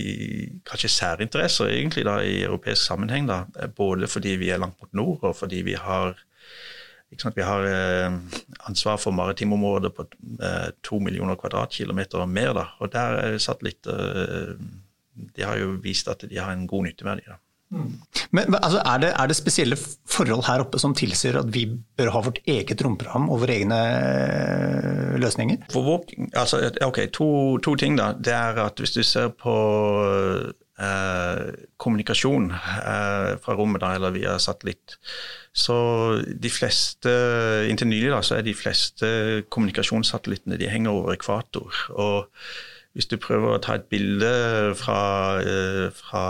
kanskje 0.67 0.91
særinteresser 0.91 1.71
egentlig 1.71 2.05
da, 2.05 2.19
i 2.21 2.43
europeisk 2.43 2.83
sammenheng. 2.83 3.29
Da. 3.29 3.45
Både 3.77 4.09
fordi 4.09 4.37
vi 4.41 4.51
er 4.51 4.59
langt 4.59 4.81
mot 4.81 4.93
nord, 4.93 5.23
og 5.23 5.37
fordi 5.37 5.63
vi 5.63 5.75
har, 5.79 6.19
vi 7.11 7.47
har 7.47 7.69
eh, 7.69 8.19
ansvar 8.69 8.97
for 8.97 9.11
maritimområder 9.11 9.95
på 9.95 10.07
eh, 10.43 10.73
to 10.83 10.99
millioner 10.99 11.39
kvadratkilometer 11.39 12.19
og 12.19 12.29
mer. 12.29 12.53
Da. 12.53 12.67
Og 12.79 12.93
der 12.93 13.21
er 13.23 13.39
satt 13.39 13.63
litt 13.63 13.87
De 15.37 15.45
har 15.45 15.59
jo 15.61 15.77
vist 15.83 16.09
at 16.09 16.25
de 16.29 16.39
har 16.39 16.53
en 16.53 16.67
god 16.67 16.89
nytteverdi. 16.89 17.29
Da. 17.29 17.39
Men 18.33 18.57
altså, 18.59 18.81
er, 18.85 18.99
det, 19.03 19.11
er, 19.13 19.29
det, 19.29 19.37
spesielle 19.37 19.77
forhold 19.79 20.45
her 20.49 20.65
oppe 20.65 20.81
som 20.81 20.95
tilsier 20.97 21.39
at 21.41 21.51
vi 21.53 21.67
bør 21.99 22.13
ha 22.15 22.23
vårt 22.29 22.41
eget 22.49 22.81
romprogram 22.85 23.31
og 23.33 23.43
våre 23.45 23.59
egne 23.61 23.79
eh, 23.93 25.15
løsninger? 25.21 25.69
Vår, 25.73 26.05
altså, 26.31 26.63
ok, 26.85 27.05
to, 27.13 27.29
to, 27.65 27.77
ting. 27.81 27.97
da. 28.01 28.13
Det 28.17 28.35
er 28.37 28.61
at 28.67 28.81
Hvis 28.81 28.97
du 28.97 29.03
ser 29.07 29.33
på 29.37 29.55
eh, 30.81 31.47
kommunikasjon 31.77 32.51
eh, 32.53 33.31
fra 33.43 33.57
rommet 33.59 33.85
da, 33.85 33.95
eller 33.97 34.17
via 34.17 34.37
satellitt, 34.41 34.99
så 35.53 35.77
de 36.25 36.51
fleste, 36.53 37.13
inntil 37.69 37.91
nylig 37.91 38.13
da, 38.15 38.23
så 38.25 38.39
er 38.39 38.47
de 38.47 38.57
fleste 38.57 39.09
kommunikasjonssatellittene 39.53 40.61
de 40.61 40.71
henger 40.73 40.97
over 40.97 41.17
ekvator. 41.17 41.85
og 41.93 42.29
hvis 42.93 43.09
du 43.09 43.17
prøver 43.17 43.55
å 43.55 43.61
ta 43.63 43.79
et 43.79 43.87
bilde 43.93 44.31
fra, 44.77 44.99
eh, 45.41 45.87
fra 45.97 46.25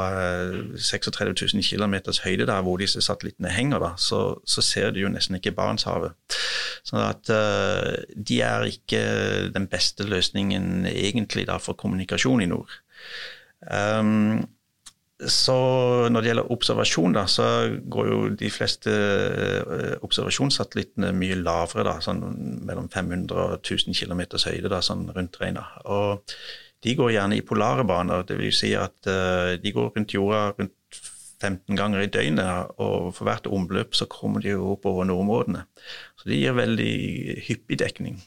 36 0.78 1.32
000 1.54 1.64
km 1.66 1.96
høyde 2.22 2.46
der 2.46 2.62
hvor 2.62 2.78
disse 2.78 3.02
satellittene 3.02 3.50
henger, 3.50 3.82
da, 3.82 3.90
så, 3.98 4.22
så, 4.46 4.62
ser 4.62 4.94
du 4.94 5.02
jo 5.02 5.10
nesten 5.10 5.40
ikke 5.40 5.54
Barentshavet. 5.56 6.14
Sånn 6.86 7.02
at 7.02 7.30
uh, 7.34 7.98
de 8.14 8.38
er 8.46 8.68
ikke 8.70 9.02
den 9.54 9.66
beste 9.70 10.06
løsningen 10.06 10.86
egentlig 10.90 11.48
da, 11.50 11.58
for 11.62 11.78
kommunikasjon 11.78 12.44
i 12.44 12.50
nord. 12.50 12.70
Um, 13.66 14.44
så 15.30 15.56
når 16.10 16.22
det 16.22 16.30
gjelder 16.30 16.52
observasjon, 16.54 17.14
da, 17.16 17.26
så 17.30 17.46
går 17.92 18.08
jo 18.10 18.18
de 18.38 18.50
fleste 18.52 18.92
eh, 18.92 19.94
observasjonssatellittene 20.02 21.12
mye 21.16 21.38
lavere, 21.40 21.84
da, 21.86 21.96
sånn 22.02 22.22
mellom 22.66 22.88
500 22.92 23.36
og 23.36 23.56
1000 23.60 23.96
km 23.98 24.24
høyde, 24.34 24.72
da, 24.72 24.82
sånn 24.84 25.06
rundt 25.14 25.38
regna. 25.42 25.66
Og 25.84 26.22
de 26.82 26.96
går 26.98 27.14
gjerne 27.14 27.38
i 27.38 27.46
polare 27.46 27.86
baner, 27.86 28.24
dvs. 28.26 28.62
Si 28.64 28.72
at 28.74 29.06
uh, 29.06 29.54
de 29.62 29.74
går 29.74 29.92
rundt 29.94 30.14
jorda 30.16 30.48
rundt 30.58 31.02
15 31.42 31.78
ganger 31.78 32.04
i 32.04 32.10
døgnet, 32.10 32.74
og 32.82 33.12
for 33.16 33.26
hvert 33.26 33.48
omløp 33.50 33.96
så 33.98 34.06
kommer 34.10 34.42
de 34.42 34.54
jo 34.54 34.74
opp 34.74 34.86
over 34.90 35.06
nordområdene. 35.08 35.64
Så 36.18 36.30
de 36.30 36.38
gir 36.38 36.58
veldig 36.58 36.92
hyppig 37.48 37.78
dekning. 37.82 38.20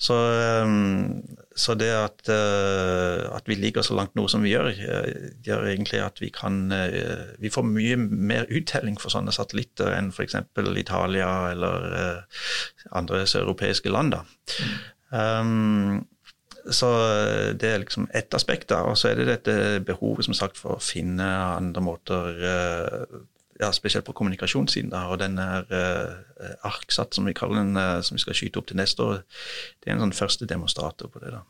Så, 0.00 0.14
ehm, 0.16 1.20
så 1.56 1.74
det 1.76 1.90
at, 1.92 2.28
eh, 2.32 3.26
at, 3.36 3.48
vi 3.48 3.54
ligger 3.54 3.82
så 3.84 3.94
langt 3.94 4.14
nord 4.16 4.30
som 4.32 4.42
vi 4.42 4.54
gjør, 4.54 4.70
eh, 4.70 5.26
gjør 5.44 5.66
egentlig 5.68 6.00
at 6.00 6.20
vi 6.22 6.30
kan 6.32 6.72
eh, 6.72 7.34
Vi 7.38 7.50
får 7.52 7.66
mye 7.68 7.96
mer 7.96 8.48
uttelling 8.48 8.96
for 9.00 9.12
sånne 9.12 9.34
satellitter 9.34 9.92
enn 9.92 10.08
f.eks. 10.08 10.38
Italia 10.80 11.50
eller 11.50 12.24
andre 12.92 13.26
søreuropeiske 13.26 13.92
land. 13.92 14.16
Da. 14.16 14.24
Um, 15.10 16.06
så 16.70 16.88
det 17.56 17.68
er 17.68 17.82
liksom 17.82 18.08
ett 18.14 18.34
aspekt. 18.34 18.68
da, 18.68 18.82
Og 18.88 18.96
så 18.98 19.10
er 19.10 19.20
det 19.20 19.28
dette 19.28 19.80
behovet 19.84 20.24
som 20.24 20.36
sagt 20.36 20.56
for 20.60 20.76
å 20.76 20.84
finne 20.84 21.26
andre 21.56 21.82
måter 21.84 22.40
ja, 23.60 23.72
spesielt 23.72 24.06
på 24.06 24.14
kommunikasjonssiden. 24.16 24.90
Da, 24.94 25.04
og 25.12 25.20
den 25.20 25.38
er 25.42 25.66
uh, 25.68 26.70
ARKSAT, 26.70 27.14
som 27.14 27.28
vi 27.28 27.36
kaller 27.36 27.60
den, 27.60 27.76
uh, 27.76 28.00
som 28.04 28.16
vi 28.16 28.24
skal 28.24 28.36
skyte 28.38 28.60
opp 28.60 28.70
til 28.70 28.80
neste 28.80 29.04
år, 29.04 29.20
det 29.80 29.90
er 29.90 29.96
en 29.96 30.04
sånn 30.06 30.16
første 30.16 30.48
demonstrator 30.48 31.12
på 31.12 31.22
det. 31.22 31.34
da. 31.36 31.44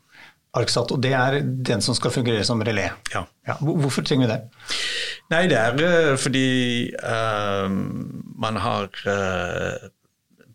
ARKSAT, 0.59 0.91
og 0.91 0.99
det 1.03 1.13
er 1.15 1.39
den 1.71 1.83
som 1.83 1.95
skal 1.95 2.11
fungere 2.11 2.43
som 2.47 2.61
relé? 2.67 2.89
Ja. 3.13 3.23
ja. 3.47 3.55
Hvorfor 3.63 4.03
trenger 4.03 4.27
vi 4.27 4.33
det? 4.33 4.41
Nei, 5.31 5.45
det 5.47 5.59
er 5.61 5.79
uh, 5.79 6.19
fordi 6.19 6.47
man 8.41 8.59
har 8.59 8.91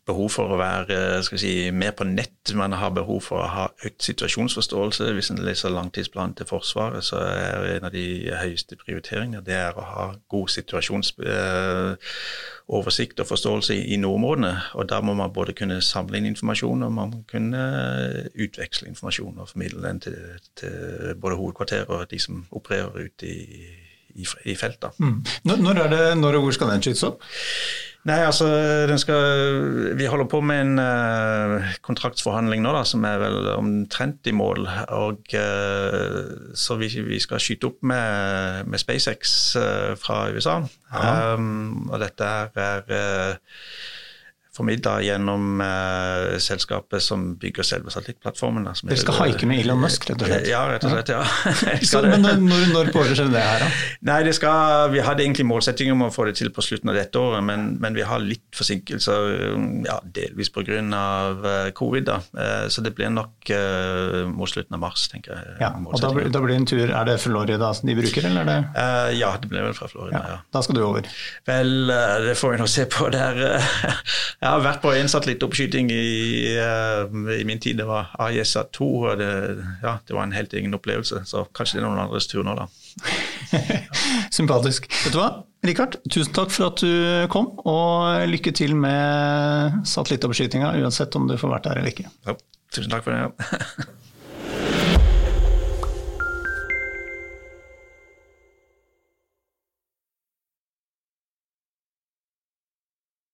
behov 0.06 0.28
for 0.36 0.52
å 0.54 0.56
være 0.60 1.24
si, 1.26 1.72
mer 1.74 1.90
på 1.98 2.04
nett. 2.06 2.52
Man 2.54 2.70
har 2.78 2.92
behov 2.94 3.24
for 3.26 3.42
å 3.42 3.48
ha 3.50 3.64
økt 3.86 4.02
situasjonsforståelse. 4.06 5.14
Hvis 5.16 5.30
en 5.32 5.40
leser 5.42 5.70
langtidsplanen 5.74 6.36
til 6.38 6.46
Forsvaret, 6.46 7.02
så 7.04 7.16
er 7.26 7.74
en 7.74 7.84
av 7.88 7.92
de 7.94 8.06
høyeste 8.30 8.76
prioriteringene 8.78 9.44
det 9.46 9.56
er 9.58 9.72
å 9.74 9.82
ha 9.86 10.14
god 10.30 10.48
situasjonsoversikt 10.54 13.20
og 13.22 13.30
forståelse 13.32 13.72
i 13.74 13.96
nordområdene. 14.02 14.54
Og 14.78 14.84
da 14.92 14.98
må 15.02 15.12
man 15.18 15.34
både 15.34 15.52
kunne 15.58 15.78
samle 15.82 16.16
inn 16.20 16.30
informasjon, 16.30 16.86
og 16.86 16.90
man 16.94 17.08
må 17.10 17.18
kunne 17.30 17.62
utveksle 18.30 18.88
informasjon 18.92 19.40
og 19.42 19.50
formidle 19.50 19.80
den 19.88 19.98
til, 20.06 20.18
til 20.60 20.74
både 21.18 21.38
hovedkvarteret 21.40 21.90
og 21.90 21.98
de 22.12 22.18
som 22.22 22.34
opererer 22.54 23.10
ute 23.10 23.24
i, 23.26 23.42
i, 24.14 24.24
i 24.52 24.54
feltet. 24.54 24.90
Mm. 25.02 25.18
Når, 25.50 25.74
er 25.82 25.88
det, 25.90 26.14
når 26.22 26.32
og 26.38 26.42
hvor 26.46 26.54
skal 26.60 26.70
den 26.76 26.82
skytes 26.86 27.08
opp? 27.10 27.18
Nei, 28.06 28.20
altså 28.22 28.46
skal, 29.02 29.96
Vi 29.98 30.06
holder 30.06 30.28
på 30.30 30.38
med 30.44 30.60
en 30.62 30.78
uh, 30.78 31.72
kontraktsforhandling 31.82 32.62
nå 32.62 32.70
da, 32.76 32.84
som 32.86 33.02
er 33.08 33.18
vel 33.18 33.48
omtrent 33.56 34.28
i 34.30 34.34
mål. 34.36 34.68
og 34.94 35.34
uh, 35.34 36.54
Så 36.54 36.78
vi, 36.78 36.90
vi, 37.08 37.18
skal 37.22 37.42
skyte 37.42 37.72
opp 37.72 37.82
med, 37.82 38.70
med 38.70 38.82
SpaceX 38.82 39.34
uh, 39.58 39.92
fra 39.98 40.28
USA. 40.30 40.60
Um, 40.94 41.88
og 41.90 41.98
dette 42.04 42.30
er 42.54 42.86
formidla 44.56 44.98
gjennom 45.04 45.60
eh, 45.60 46.38
selskapet 46.42 47.04
som 47.04 47.28
bygger 47.40 47.66
selve 47.66 47.92
satellittplattformen. 47.92 48.66
Dere 48.66 48.98
skal 49.00 49.18
haike 49.20 49.48
med 49.48 49.62
Elon 49.64 49.80
Musk, 49.82 50.08
rett 50.10 50.22
og 50.22 50.30
slett? 50.30 50.48
Ja, 50.50 50.62
rett 50.70 50.86
og 50.86 50.94
slett. 50.94 51.12
ja. 51.12 51.22
Så, 51.90 52.02
men 52.06 52.24
når, 52.24 52.68
når 52.72 52.92
pågår 52.94 53.14
det 53.32 53.42
her, 53.42 53.64
da? 53.64 53.70
Nei, 54.08 54.18
det 54.26 54.34
skal, 54.38 54.90
Vi 54.94 55.02
hadde 55.04 55.24
egentlig 55.24 55.46
målsetting 55.48 55.92
om 55.92 56.06
å 56.06 56.10
få 56.14 56.28
det 56.28 56.36
til 56.40 56.50
på 56.54 56.64
slutten 56.64 56.92
av 56.92 56.98
dette 56.98 57.20
året, 57.20 57.44
men, 57.46 57.68
men 57.82 57.96
vi 57.96 58.04
har 58.06 58.22
litt 58.22 58.44
forsinkelser, 58.56 59.36
ja, 59.86 60.00
delvis 60.04 60.52
pga. 60.52 60.66
Uh, 60.66 61.70
covid. 61.76 62.06
da. 62.08 62.16
Uh, 62.34 62.66
så 62.72 62.82
det 62.82 62.92
blir 62.96 63.10
nok 63.12 63.50
uh, 63.52 64.24
mot 64.30 64.50
slutten 64.50 64.76
av 64.76 64.82
mars, 64.82 65.06
tenker 65.12 65.36
jeg. 65.36 65.56
Ja, 65.62 65.72
og 65.76 66.00
da, 66.00 66.10
da, 66.10 66.42
blir 66.42 66.54
det 66.54 66.60
en 66.62 66.68
tur, 66.68 66.84
Er 66.90 67.08
det 67.08 67.18
Florida 67.22 67.72
som 67.76 67.90
de 67.90 67.96
bruker, 67.98 68.26
eller 68.26 68.42
er 68.42 68.50
det? 68.50 69.18
ja, 69.20 69.30
det 69.40 69.50
blir 69.50 69.64
vel 69.68 69.76
fra 69.76 69.88
Florida. 69.90 70.22
ja. 70.32 70.38
Da 70.52 70.62
skal 70.64 70.78
du 70.78 70.82
over? 70.86 71.06
Vel, 71.46 71.92
det 72.26 72.36
får 72.38 72.56
vi 72.56 72.60
nå 72.62 72.68
se 72.70 72.86
på. 72.90 73.08
der. 73.12 73.40
Jeg 74.46 74.54
har 74.54 74.62
vært 74.62 74.82
på 74.84 74.92
en 74.94 75.08
satellittoppskyting 75.10 75.88
i, 75.90 76.02
uh, 76.54 77.10
i, 77.34 77.42
min 77.48 77.58
tid. 77.58 77.80
Det 77.80 77.86
var 77.88 78.12
AISA2. 78.22 78.86
og 78.86 79.18
det, 79.18 79.30
ja, 79.82 79.96
det, 80.06 80.14
var 80.14 80.22
en 80.22 80.36
helt 80.36 80.54
egen 80.54 80.76
opplevelse. 80.76 81.24
Så 81.26 81.42
kanskje 81.56 81.80
det 81.80 81.82
er 81.82 81.88
noen 81.88 82.04
andres 82.04 82.30
tur 82.30 82.46
nå, 82.46 82.54
da. 82.54 82.68
Sympatisk. 84.38 84.86
Vet 85.02 85.16
du 85.16 85.18
hva, 85.18 85.32
Richard? 85.66 85.98
tusen 86.06 86.30
takk 86.36 86.54
for 86.54 86.70
at 86.70 86.78
du 86.78 87.26
kom, 87.32 87.50
og 87.66 88.22
lykke 88.30 88.54
til 88.54 88.78
med 88.78 89.82
satellittoppskytinga, 89.82 90.76
uansett 90.78 91.18
om 91.18 91.26
du 91.26 91.34
får 91.40 91.56
vært 91.56 91.66
der 91.66 91.82
eller 91.82 91.96
ikke. 91.96 92.06
Ja, 92.28 92.38
tusen 92.70 92.94
takk 92.94 93.08
for 93.08 93.16
det. 93.16 93.26
Ja. 93.26 93.90